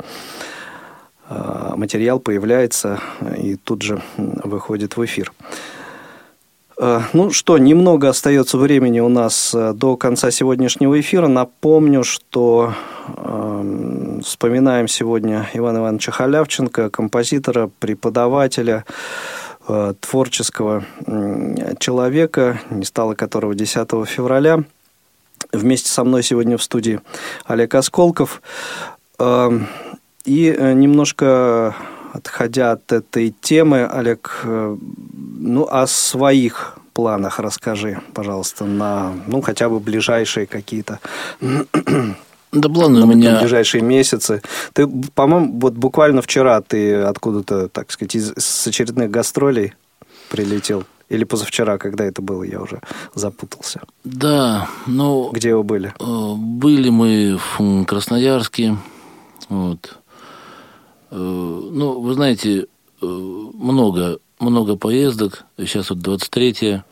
материал 1.29 2.20
появляется 2.20 3.01
и 3.37 3.57
тут 3.57 3.83
же 3.83 4.01
выходит 4.16 4.97
в 4.97 5.05
эфир. 5.05 5.33
Ну 6.79 7.33
что, 7.33 7.59
немного 7.59 8.09
остается 8.09 8.59
времени 8.59 9.01
у 9.01 9.09
нас 9.09 9.53
до 9.53 9.97
конца 9.97 10.31
сегодняшнего 10.31 11.01
эфира. 11.01 11.27
Напомню, 11.27 12.05
что 12.05 12.74
вспоминаем 14.22 14.88
сегодня 14.88 15.48
Ивана 15.54 15.78
Ивановича 15.78 16.12
Халявченко, 16.12 16.90
композитора, 16.90 17.70
преподавателя, 17.78 18.84
Э, 19.68 19.94
творческого 20.00 20.84
человека, 21.80 22.61
не 22.70 22.84
стало 22.84 23.14
которого 23.14 23.54
10 23.54 24.07
февраля. 24.07 24.62
Вместе 25.52 25.90
со 25.90 26.04
мной 26.04 26.22
сегодня 26.22 26.57
в 26.57 26.62
студии 26.62 27.00
Олег 27.44 27.74
Осколков. 27.74 28.42
Эм, 29.18 29.66
и 30.24 30.54
э, 30.57 30.72
немножко 30.72 31.74
отходя 32.12 32.72
от 32.72 32.92
этой 32.92 33.34
темы, 33.40 33.84
Олег, 33.86 34.40
э, 34.44 34.76
ну, 35.38 35.66
о 35.68 35.86
своих 35.88 36.78
планах 36.92 37.40
расскажи, 37.40 38.00
пожалуйста, 38.14 38.66
на, 38.66 39.14
ну, 39.26 39.40
хотя 39.40 39.68
бы 39.68 39.80
ближайшие 39.80 40.46
какие-то 40.46 41.00
да 42.53 42.68
планы 42.68 43.03
у 43.03 43.07
меня... 43.07 43.40
ближайшие 43.40 43.82
месяцы. 43.82 44.42
Ты, 44.72 44.86
по-моему, 45.14 45.59
вот 45.59 45.74
буквально 45.74 46.22
вчера 46.22 46.61
ты 46.61 46.94
откуда-то, 46.94 47.68
так 47.68 47.90
сказать, 47.90 48.14
из, 48.14 48.32
с 48.36 48.66
очередных 48.66 49.11
гастролей 49.11 49.74
прилетел. 50.30 50.84
Или 51.09 51.24
позавчера, 51.24 51.78
когда 51.78 52.05
это 52.05 52.20
было, 52.20 52.42
я 52.42 52.61
уже 52.61 52.80
запутался. 53.14 53.80
Да, 54.05 54.68
ну... 54.86 55.30
Где 55.32 55.55
вы 55.55 55.62
были? 55.62 55.94
Э, 56.01 56.34
были 56.36 56.88
мы 56.88 57.38
в 57.38 57.84
Красноярске. 57.84 58.76
Вот. 59.49 59.99
Э, 61.11 61.16
ну, 61.16 62.01
вы 62.01 62.14
знаете, 62.14 62.66
э, 63.01 63.07
много, 63.07 64.18
много 64.40 64.76
поездок. 64.76 65.44
Сейчас 65.59 65.90
вот 65.90 66.01
23-е 66.01 66.84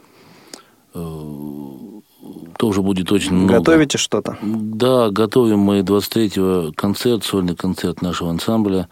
тоже 2.64 2.80
будет 2.80 3.12
очень 3.12 3.34
много. 3.34 3.58
Готовите 3.58 3.98
что-то? 3.98 4.38
Да, 4.40 5.10
готовим 5.10 5.58
мы 5.58 5.80
23-го 5.80 6.72
концерт, 6.72 7.22
сольный 7.22 7.54
концерт 7.54 8.00
нашего 8.00 8.30
ансамбля 8.30 8.88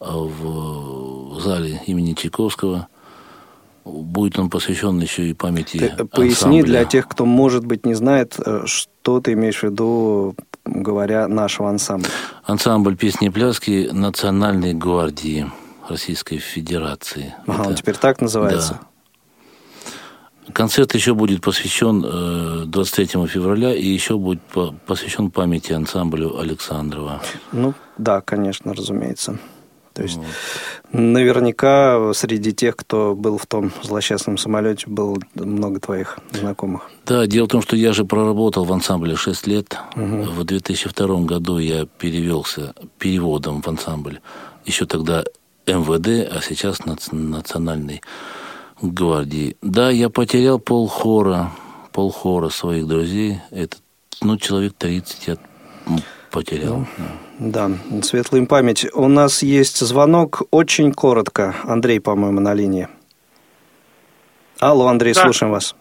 а, 0.00 0.16
в 0.16 1.38
зале 1.38 1.82
имени 1.86 2.14
Чайковского. 2.14 2.88
будет 3.84 4.38
он 4.38 4.48
посвящен 4.48 4.98
еще 5.00 5.28
и 5.28 5.34
памяти 5.34 5.92
Ты 5.98 6.04
поясни 6.06 6.62
для 6.62 6.86
тех, 6.86 7.06
кто, 7.08 7.26
может 7.26 7.66
быть, 7.66 7.84
не 7.84 7.92
знает, 7.92 8.36
э, 8.38 8.62
что 8.64 9.20
ты 9.20 9.34
имеешь 9.34 9.58
в 9.58 9.64
виду, 9.64 10.34
говоря 10.64 11.28
нашего 11.28 11.68
ансамбля. 11.68 12.08
Ансамбль 12.44 12.96
песни 12.96 13.26
и 13.26 13.30
пляски 13.30 13.90
Национальной 13.92 14.72
гвардии 14.72 15.46
Российской 15.90 16.38
Федерации. 16.38 17.34
Ага, 17.46 17.64
Это, 17.64 17.68
он 17.68 17.74
теперь 17.74 17.96
так 17.98 18.22
называется? 18.22 18.78
Да. 18.80 18.89
Концерт 20.54 20.94
еще 20.94 21.14
будет 21.14 21.42
посвящен 21.42 22.70
23 22.70 23.08
э, 23.14 23.26
февраля 23.26 23.74
и 23.74 23.86
еще 23.86 24.16
будет 24.16 24.40
посвящен 24.86 25.30
памяти 25.30 25.72
ансамблю 25.72 26.38
Александрова. 26.38 27.20
Ну, 27.52 27.74
да, 27.98 28.20
конечно, 28.20 28.74
разумеется. 28.74 29.38
То 29.92 30.04
есть 30.04 30.16
вот. 30.16 30.26
наверняка 30.92 32.12
среди 32.14 32.52
тех, 32.52 32.76
кто 32.76 33.14
был 33.14 33.38
в 33.38 33.46
том 33.46 33.72
злосчастном 33.82 34.38
самолете, 34.38 34.86
было 34.88 35.18
много 35.34 35.80
твоих 35.80 36.18
знакомых. 36.32 36.90
Да, 37.04 37.26
дело 37.26 37.46
в 37.46 37.48
том, 37.48 37.60
что 37.60 37.76
я 37.76 37.92
же 37.92 38.04
проработал 38.04 38.64
в 38.64 38.72
ансамбле 38.72 39.16
6 39.16 39.46
лет. 39.48 39.76
Угу. 39.96 40.22
В 40.22 40.44
2002 40.44 41.20
году 41.22 41.58
я 41.58 41.86
перевелся 41.86 42.74
переводом 42.98 43.62
в 43.62 43.68
ансамбль. 43.68 44.20
Еще 44.64 44.86
тогда 44.86 45.24
МВД, 45.66 46.32
а 46.32 46.40
сейчас 46.40 46.80
национальный 46.86 48.00
гвардии. 48.82 49.56
Да, 49.62 49.90
я 49.90 50.08
потерял 50.08 50.58
полхора, 50.58 51.50
полхора 51.92 52.48
своих 52.48 52.86
друзей. 52.86 53.38
Это, 53.50 53.76
ну, 54.22 54.36
человек 54.36 54.74
30 54.78 55.28
я 55.28 55.36
потерял. 56.30 56.86
Ну, 57.38 57.50
да, 57.50 57.70
светлая 58.02 58.40
им 58.42 58.46
память. 58.46 58.86
У 58.94 59.08
нас 59.08 59.42
есть 59.42 59.78
звонок 59.78 60.42
очень 60.50 60.92
коротко. 60.92 61.54
Андрей, 61.64 62.00
по-моему, 62.00 62.40
на 62.40 62.54
линии. 62.54 62.88
Алло, 64.60 64.88
Андрей, 64.88 65.14
да. 65.14 65.22
слушаем 65.22 65.52
вас. 65.52 65.74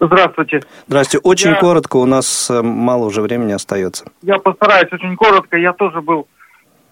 Здравствуйте. 0.00 0.62
Здравствуйте. 0.88 1.22
Очень 1.22 1.50
я... 1.50 1.60
коротко, 1.60 1.96
у 1.98 2.06
нас 2.06 2.50
э, 2.50 2.60
мало 2.60 3.04
уже 3.04 3.20
времени 3.20 3.52
остается. 3.52 4.06
Я 4.22 4.38
постараюсь 4.38 4.92
очень 4.92 5.14
коротко. 5.16 5.56
Я 5.56 5.72
тоже 5.74 6.00
был 6.00 6.26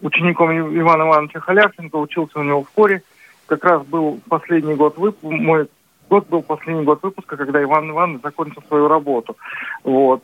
учеником 0.00 0.50
Ивана 0.52 1.02
Ивановича 1.02 1.40
Халяшенко, 1.40 1.96
учился 1.96 2.38
у 2.38 2.42
него 2.42 2.62
в 2.62 2.68
хоре 2.72 3.02
как 3.50 3.64
раз 3.64 3.82
был 3.86 4.20
последний 4.28 4.74
год 4.76 4.96
выпуска, 4.96 5.36
мой 5.36 5.66
год 6.08 6.28
был 6.28 6.42
последний 6.42 6.84
год 6.84 7.02
выпуска, 7.02 7.36
когда 7.36 7.60
Иван 7.62 7.90
Иванович 7.90 8.22
закончил 8.22 8.62
свою 8.68 8.86
работу. 8.86 9.36
Вот. 9.82 10.22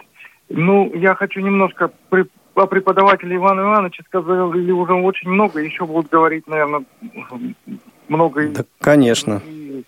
Ну, 0.49 0.93
я 0.95 1.15
хочу 1.17 1.41
немножко 1.41 1.91
при, 2.09 2.27
о 2.55 2.67
преподавателе 2.67 3.35
Ивана 3.35 3.63
Ивановича 3.63 4.05
сказали 4.07 4.71
уже 4.71 4.93
очень 4.93 5.29
много, 5.29 5.61
еще 5.61 5.85
будут 5.87 6.09
говорить, 6.09 6.47
наверное, 6.47 6.85
много. 8.09 8.49
Да, 8.49 8.65
конечно. 8.81 9.43
И, 9.45 9.85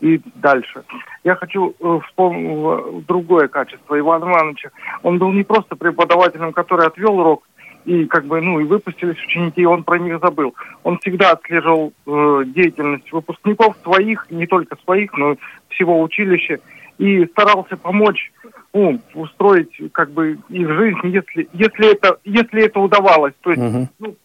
и 0.00 0.20
дальше. 0.34 0.82
Я 1.24 1.36
хочу 1.36 1.74
э, 1.80 1.98
вспомнить 2.06 3.06
другое 3.06 3.48
качество 3.48 3.98
Ивана 3.98 4.24
Ивановича. 4.24 4.70
Он 5.02 5.18
был 5.18 5.32
не 5.32 5.42
просто 5.42 5.74
преподавателем, 5.74 6.52
который 6.52 6.86
отвел 6.86 7.18
урок, 7.18 7.48
и 7.84 8.06
как 8.06 8.26
бы, 8.26 8.40
ну, 8.40 8.60
и 8.60 8.64
выпустились 8.64 9.22
ученики, 9.24 9.62
и 9.62 9.66
он 9.66 9.84
про 9.84 9.98
них 9.98 10.20
забыл. 10.20 10.54
Он 10.82 10.98
всегда 10.98 11.32
отслеживал 11.32 11.92
э, 12.06 12.44
деятельность 12.46 13.10
выпускников 13.12 13.76
своих, 13.82 14.30
не 14.30 14.46
только 14.46 14.76
своих, 14.84 15.12
но 15.14 15.36
всего 15.68 16.00
училища, 16.00 16.58
и 16.98 17.24
старался 17.26 17.76
помочь 17.76 18.32
ну, 18.74 19.00
устроить 19.14 19.72
как 19.92 20.10
бы 20.12 20.38
их 20.48 20.68
жизнь, 20.72 21.00
если, 21.04 21.48
если, 21.52 21.92
это, 21.92 22.18
если 22.24 22.64
это 22.64 22.80
удавалось. 22.80 23.34
То 23.42 23.50
есть, 23.50 23.62
uh-huh. 23.62 23.86
ну, 23.98 24.16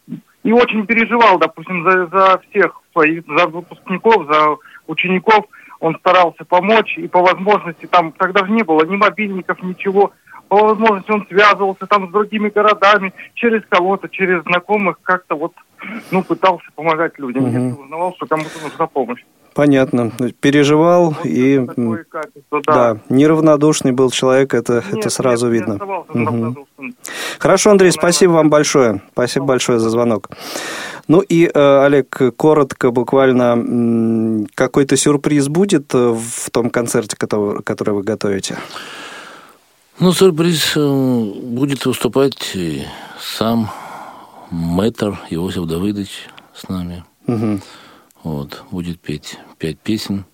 и 0.44 0.52
очень 0.54 0.86
переживал, 0.86 1.38
допустим, 1.40 1.84
за, 1.84 2.08
за 2.08 2.42
всех 2.50 2.82
своих, 2.94 3.24
за 3.28 3.48
выпускников, 3.48 4.28
за 4.32 4.56
учеников. 4.88 5.46
Он 5.80 5.96
старался 5.98 6.44
помочь, 6.46 6.98
и 6.98 7.08
по 7.08 7.22
возможности 7.22 7.86
там 7.86 8.12
тогда 8.14 8.46
же 8.46 8.52
не 8.52 8.64
было 8.64 8.84
ни 8.86 8.96
мобильников, 8.96 9.62
ничего 9.62 10.12
по 10.48 10.58
возможности 10.58 11.12
он 11.12 11.26
связывался 11.28 11.86
там 11.88 12.08
с 12.08 12.12
другими 12.12 12.50
городами, 12.50 13.14
через 13.34 13.64
кого-то, 13.68 14.10
через 14.10 14.44
знакомых, 14.44 15.00
как-то 15.02 15.36
вот, 15.36 15.54
ну, 16.12 16.24
пытался 16.24 16.66
помогать 16.76 17.18
людям, 17.20 17.46
угу. 17.46 17.52
если 17.52 17.82
узнавал, 17.82 18.14
что 18.16 18.26
кому-то 18.26 18.64
нужна 18.64 18.88
помощь. 18.88 19.24
Понятно. 19.54 20.12
Переживал 20.40 21.16
вот 21.18 21.26
и 21.26 21.66
качество, 22.10 22.62
да. 22.64 22.94
да, 22.94 22.98
неравнодушный 23.10 23.92
был 23.92 24.12
человек, 24.12 24.54
это, 24.54 24.84
нет, 24.92 25.00
это 25.00 25.10
сразу 25.10 25.48
нет, 25.48 25.68
видно. 25.68 25.84
Угу. 26.10 26.68
Хорошо, 27.40 27.72
Андрей, 27.72 27.92
спасибо 27.92 28.34
вам 28.34 28.52
большое. 28.52 29.02
Спасибо 29.14 29.48
большое 29.48 29.80
за 29.80 29.90
звонок. 29.90 30.30
Ну 31.08 31.22
и, 31.22 31.50
э, 31.52 31.86
Олег, 31.86 32.36
коротко, 32.36 32.92
буквально, 32.92 34.46
какой-то 34.54 34.96
сюрприз 34.96 35.48
будет 35.48 35.92
э, 35.96 36.16
в 36.16 36.52
том 36.52 36.70
концерте, 36.70 37.16
который 37.18 37.94
вы 37.96 38.04
готовите? 38.04 38.58
Ну, 40.00 40.14
сюрприз 40.14 40.74
э, 40.76 41.32
будет 41.44 41.86
выступать 41.88 42.56
сам 43.20 43.72
мэтр 44.52 45.20
Иосиф 45.32 45.66
Давыдович 45.66 46.30
с 46.54 46.70
нами. 46.70 47.04
Угу. 47.26 47.60
Вот, 48.24 48.64
будет 48.70 49.00
петь 49.00 49.40
пять 49.58 49.80
песен. 49.80 50.26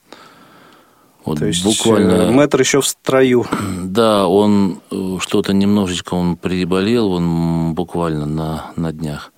Вот 1.23 1.39
То 1.39 1.45
есть 1.45 1.63
буквально... 1.63 2.11
Э, 2.11 2.31
мэтр 2.31 2.59
еще 2.59 2.81
в 2.81 2.87
строю. 2.87 3.45
Да, 3.83 4.27
он 4.27 4.81
э, 4.91 5.17
что-то 5.21 5.53
немножечко 5.53 6.13
он 6.13 6.35
приболел, 6.35 7.13
он 7.13 7.73
буквально 7.73 8.25
на, 8.25 8.71
на 8.75 8.91
днях. 8.91 9.31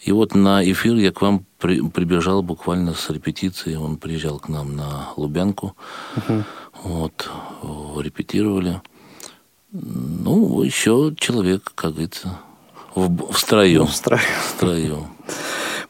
И 0.00 0.12
вот 0.12 0.34
на 0.34 0.62
эфир 0.70 0.96
я 0.96 1.12
к 1.12 1.22
вам 1.22 1.46
при, 1.58 1.80
прибежал 1.80 2.42
буквально 2.42 2.92
с 2.92 3.08
репетиции. 3.08 3.74
Он 3.74 3.96
приезжал 3.96 4.38
к 4.38 4.50
нам 4.50 4.76
на 4.76 5.08
Лубянку. 5.16 5.74
Угу. 6.16 6.44
Вот, 6.82 7.30
репетировали. 7.98 8.82
Ну, 9.72 10.62
еще 10.62 11.14
человек, 11.16 11.72
как 11.74 11.92
говорится, 11.92 12.38
в, 12.94 13.32
в 13.32 13.38
строю. 13.38 13.86
В 13.86 13.94
строю. 13.94 14.22
В 14.46 14.50
строю. 14.50 15.06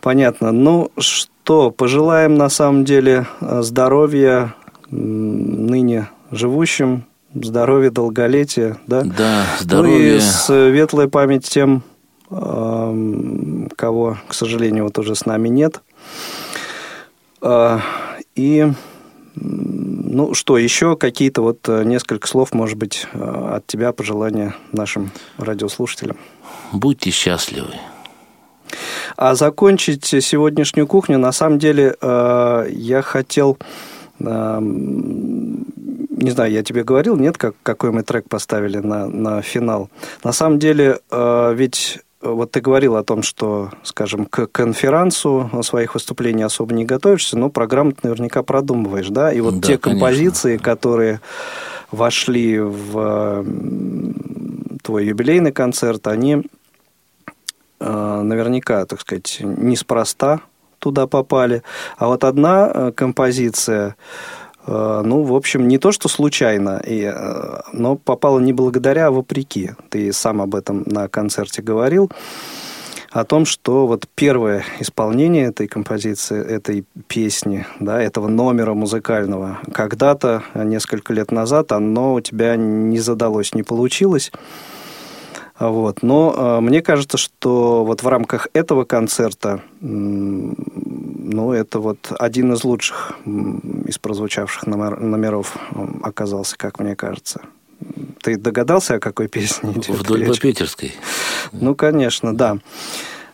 Понятно. 0.01 0.53
Ну, 0.53 0.91
что, 0.99 1.71
пожелаем 1.73 2.37
на 2.37 2.49
самом 2.49 2.85
деле 2.85 3.27
здоровья 3.41 4.55
ныне 4.91 6.11
живущим, 6.31 7.05
здоровья, 7.35 7.91
долголетия, 7.91 8.79
да? 8.87 9.03
Да, 9.03 9.45
здоровья. 9.59 10.11
Ну 10.11 10.17
и 10.17 10.21
светлая 10.21 11.09
память 11.09 11.49
тем, 11.49 11.83
кого, 12.29 14.19
к 14.29 14.35
сожалению, 14.35 14.85
вот 14.85 14.99
уже 14.99 15.17
с 15.17 15.27
нами 15.27 15.49
нет. 15.49 15.83
А, 17.41 17.81
и 18.37 18.73
ну 19.35 20.35
что, 20.35 20.59
еще 20.59 20.97
какие-то 20.97 21.43
вот 21.43 21.69
э, 21.69 21.85
несколько 21.85 22.29
слов, 22.29 22.53
может 22.53 22.77
быть, 22.77 23.07
э, 23.13 23.55
от 23.57 23.67
тебя 23.67 23.93
пожелания 23.93 24.55
нашим 24.73 25.11
радиослушателям? 25.39 26.19
Будьте 26.73 27.11
счастливы. 27.11 27.75
А 29.17 29.35
закончить 29.35 30.05
сегодняшнюю 30.05 30.87
кухню, 30.87 31.19
на 31.19 31.33
самом 31.33 31.59
деле, 31.59 31.97
э, 32.01 32.67
я 32.71 33.03
хотел, 33.03 33.59
не 34.19 34.31
знаю, 36.31 36.53
я 36.53 36.63
тебе 36.63 36.85
говорил, 36.85 37.17
нет, 37.17 37.37
как, 37.37 37.55
какой 37.63 37.91
мы 37.91 38.03
трек 38.03 38.29
поставили 38.29 38.79
на, 38.79 39.09
на 39.09 39.43
финал. 39.43 39.91
На 40.23 40.33
самом 40.33 40.61
деле, 40.61 41.01
ведь 41.11 41.99
вот 42.23 42.53
ты 42.53 42.61
говорил 42.61 42.97
о 42.97 43.03
том, 43.03 43.23
что, 43.23 43.71
скажем, 43.83 44.27
к 44.27 44.47
конферансу 44.47 45.51
своих 45.63 45.95
выступлений 45.95 46.43
особо 46.43 46.75
не 46.75 46.85
готовишься, 46.85 47.37
но 47.37 47.51
программу 47.51 47.93
ты 47.93 47.99
наверняка 48.05 48.43
продумываешь, 48.43 49.09
да? 49.09 49.33
И 49.33 49.41
вот 49.41 49.61
да, 49.61 49.69
те 49.69 49.79
композиции, 49.79 50.57
конечно. 50.57 50.65
которые 50.65 51.21
вошли 51.91 52.59
в 52.59 53.45
твой 54.83 55.07
юбилейный 55.07 55.53
концерт, 55.53 56.07
они 56.07 56.43
э, 57.81 58.21
наверняка, 58.23 58.87
так 58.87 59.01
сказать, 59.01 59.39
неспроста 59.41 60.41
туда 60.79 61.07
попали. 61.07 61.63
А 61.97 62.09
вот 62.09 62.25
одна 62.25 62.71
э, 62.73 62.93
композиция, 62.93 63.97
ну, 64.67 65.23
в 65.23 65.35
общем, 65.35 65.67
не 65.67 65.79
то, 65.79 65.93
что 65.93 66.09
случайно, 66.09 66.81
и, 66.85 67.03
э, 67.03 67.61
но 67.73 67.97
попало 67.97 68.39
не 68.39 68.53
благодаря, 68.53 69.09
а 69.09 69.11
вопреки. 69.11 69.73
Ты 69.89 70.13
сам 70.13 70.41
об 70.41 70.55
этом 70.55 70.85
на 70.87 71.09
концерте 71.09 71.63
говорил, 71.63 72.11
о 73.13 73.25
том, 73.25 73.45
что 73.45 73.87
вот 73.87 74.07
первое 74.15 74.65
исполнение 74.81 75.45
этой 75.45 75.69
композиции, 75.69 76.43
этой 76.43 76.85
песни, 77.09 77.67
да, 77.79 78.01
этого 78.01 78.29
номера 78.29 78.73
музыкального, 78.73 79.59
когда-то, 79.73 80.43
несколько 80.55 81.13
лет 81.13 81.31
назад, 81.31 81.73
оно 81.73 82.15
у 82.15 82.21
тебя 82.21 82.57
не 82.57 82.99
задалось, 82.99 83.55
не 83.55 83.63
получилось. 83.63 84.33
Вот. 85.59 86.03
Но 86.03 86.35
э, 86.35 86.61
мне 86.61 86.81
кажется, 86.81 87.19
что 87.19 87.85
вот 87.85 88.03
в 88.03 88.09
рамках 88.09 88.49
этого 88.53 88.85
концерта, 88.85 89.61
ну, 91.33 91.53
это 91.53 91.79
вот 91.79 92.13
один 92.19 92.53
из 92.53 92.65
лучших 92.65 93.13
из 93.87 93.99
прозвучавших 93.99 94.67
номер, 94.67 95.01
номеров 95.01 95.57
оказался, 96.03 96.57
как 96.57 96.79
мне 96.79 96.97
кажется. 96.97 97.43
Ты 98.23 98.37
догадался, 98.37 98.95
о 98.95 99.01
какой 99.01 99.29
песне 99.29 99.73
идет 99.73 99.89
Вдоль 99.89 100.27
по 100.27 100.39
Питерской. 100.39 100.95
Ну, 101.53 101.75
конечно, 101.75 102.37
да. 102.37 102.59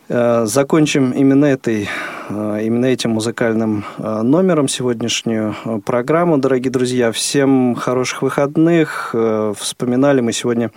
Э, 0.09 0.45
закончим 0.45 1.11
именно 1.11 1.45
этой 1.45 1.87
именно 2.29 2.85
этим 2.85 3.09
музыкальным 3.11 3.85
номером 3.97 4.67
сегодняшнюю 4.67 5.55
программу, 5.83 6.37
дорогие 6.37 6.69
друзья. 6.69 7.11
Всем 7.11 7.73
хороших 7.73 8.21
выходных. 8.21 9.15
Вспоминали 9.57 10.21
мы 10.21 10.31
сегодня 10.31 10.69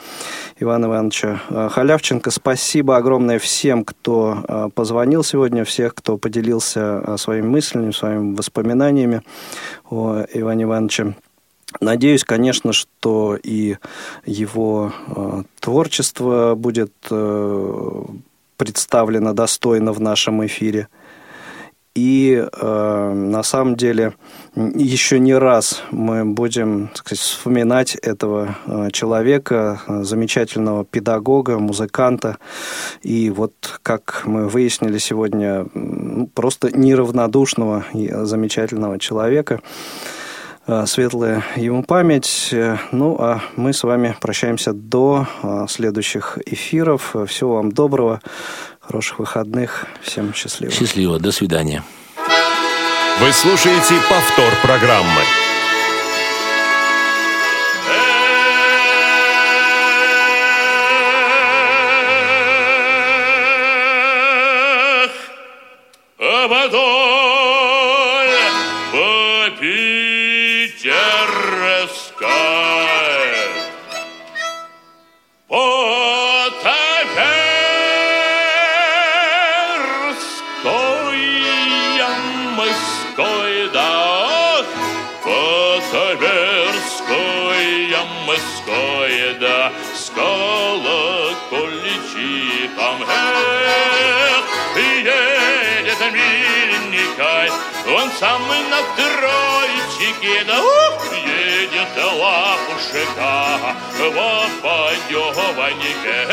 Ивана 0.58 0.86
Ивановича 0.86 1.42
Халявченко. 1.72 2.30
Спасибо 2.30 2.96
огромное 2.96 3.38
всем, 3.38 3.84
кто 3.84 4.70
позвонил 4.74 5.22
сегодня, 5.24 5.64
всех, 5.64 5.94
кто 5.94 6.16
поделился 6.16 7.18
своими 7.18 7.48
мыслями, 7.48 7.90
своими 7.90 8.34
воспоминаниями 8.34 9.20
о 9.90 10.24
Иване 10.32 10.64
Ивановиче. 10.64 11.14
Надеюсь, 11.80 12.24
конечно, 12.24 12.72
что 12.72 13.36
и 13.42 13.76
его 14.24 14.92
э, 15.08 15.42
творчество 15.60 16.54
будет 16.54 16.92
э, 17.10 18.02
представлено 18.62 19.32
достойно 19.32 19.92
в 19.92 20.00
нашем 20.00 20.46
эфире. 20.46 20.86
И 21.94 22.42
э, 22.42 23.12
на 23.12 23.42
самом 23.42 23.76
деле 23.76 24.14
еще 24.54 25.18
не 25.18 25.34
раз 25.34 25.82
мы 25.90 26.24
будем 26.24 26.88
так 26.88 26.98
сказать, 26.98 27.18
вспоминать 27.18 27.96
этого 27.96 28.56
э, 28.66 28.90
человека, 28.92 29.82
э, 29.86 30.02
замечательного 30.02 30.84
педагога, 30.86 31.58
музыканта. 31.58 32.38
И 33.02 33.30
вот, 33.30 33.52
как 33.82 34.22
мы 34.24 34.48
выяснили 34.48 34.96
сегодня, 34.98 35.66
просто 36.34 36.70
неравнодушного 36.74 37.84
и 37.92 38.10
замечательного 38.22 38.98
человека. 38.98 39.60
Э, 40.66 40.84
светлая 40.86 41.44
ему 41.56 41.82
память. 41.82 42.50
Э, 42.52 42.78
ну, 42.92 43.16
а 43.18 43.40
мы 43.56 43.72
с 43.72 43.82
вами 43.82 44.16
прощаемся 44.20 44.72
до 44.72 45.26
э, 45.42 45.66
следующих 45.68 46.38
эфиров. 46.46 47.16
Всего 47.26 47.56
вам 47.56 47.72
доброго, 47.72 48.20
хороших 48.80 49.18
выходных. 49.18 49.86
Всем 50.02 50.32
счастливо. 50.32 50.72
Счастливо. 50.72 51.18
До 51.18 51.32
свидания. 51.32 51.82
Вы 53.20 53.32
слушаете 53.32 53.94
повтор 54.08 54.52
программы. 54.62 55.22
Он 66.74 66.91
самый 98.18 98.60
на 98.68 98.82
троечке, 98.96 100.44
да 100.44 100.60
ух, 100.62 101.12
едет 101.12 101.96
лапушка 101.96 103.04
в 103.98 104.00
подёваннике. 104.62 106.28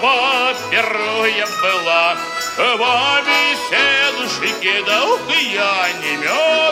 Во-первых, 0.00 1.48
была 1.62 2.16
в 2.56 3.22
беседушке, 3.26 4.82
да 4.86 5.04
ух, 5.04 5.20
я 5.36 5.88
не 6.02 6.16
пила 6.18 6.71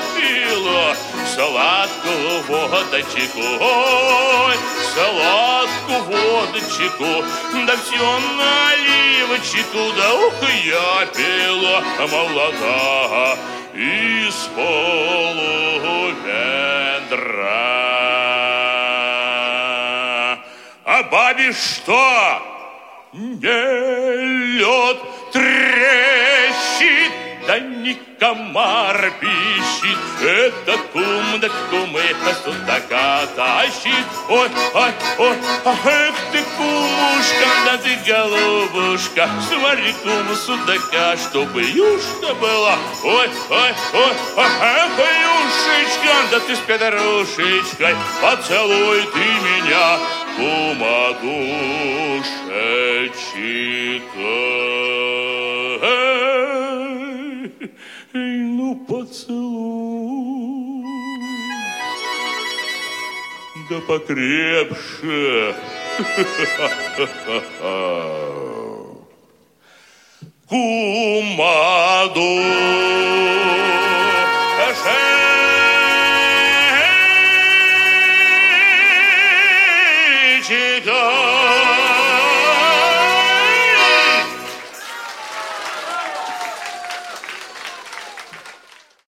сладкую 1.40 2.42
водочку, 2.42 3.40
ой, 3.60 4.56
сладкую 4.92 6.02
водочку, 6.04 7.24
да 7.66 7.74
все 7.76 8.20
наливочку, 8.36 9.82
да 9.96 10.14
ух, 10.14 10.34
я 10.64 11.06
пила 11.06 11.82
молока 12.10 13.38
из 13.74 14.34
полуведра. 14.54 14.80
А 20.84 21.02
бабе 21.10 21.52
что? 21.52 22.42
Не 23.12 24.58
лед 24.58 24.98
трещит, 25.32 26.19
да 27.50 27.58
не 27.58 27.98
комар 28.20 29.12
пищит. 29.20 29.98
Это 30.22 30.78
кум, 30.92 31.40
да 31.40 31.48
кум, 31.68 31.96
это 31.96 32.34
судака 32.44 33.26
тащит. 33.34 34.06
Ой, 34.28 34.48
ой, 34.72 34.92
ой, 35.18 35.36
эх 35.64 36.14
ты, 36.30 36.44
кумушка, 36.56 37.48
да 37.66 37.76
ты 37.78 37.98
голубушка, 38.06 39.28
смотри, 39.48 39.92
кум 40.04 40.36
судака, 40.36 41.16
чтобы 41.16 41.62
юшка 41.62 42.34
была. 42.34 42.78
Ой, 43.02 43.28
ой, 43.50 43.74
ой, 43.94 44.14
эх, 44.36 44.96
юшечка, 45.26 46.14
да 46.30 46.38
ты 46.38 46.54
с 46.54 46.60
педрушечкой, 46.60 47.96
поцелуй 48.22 49.02
ты 49.12 49.24
меня, 49.42 49.98
кума 50.36 51.14
душечка. 51.20 52.30
Эй, 58.12 58.40
ну 58.40 58.74
поцелуй. 58.88 60.84
Да 63.68 63.78
покрепше. 63.86 65.54
Кумаду. 70.48 72.40
Эшер. 74.58 75.19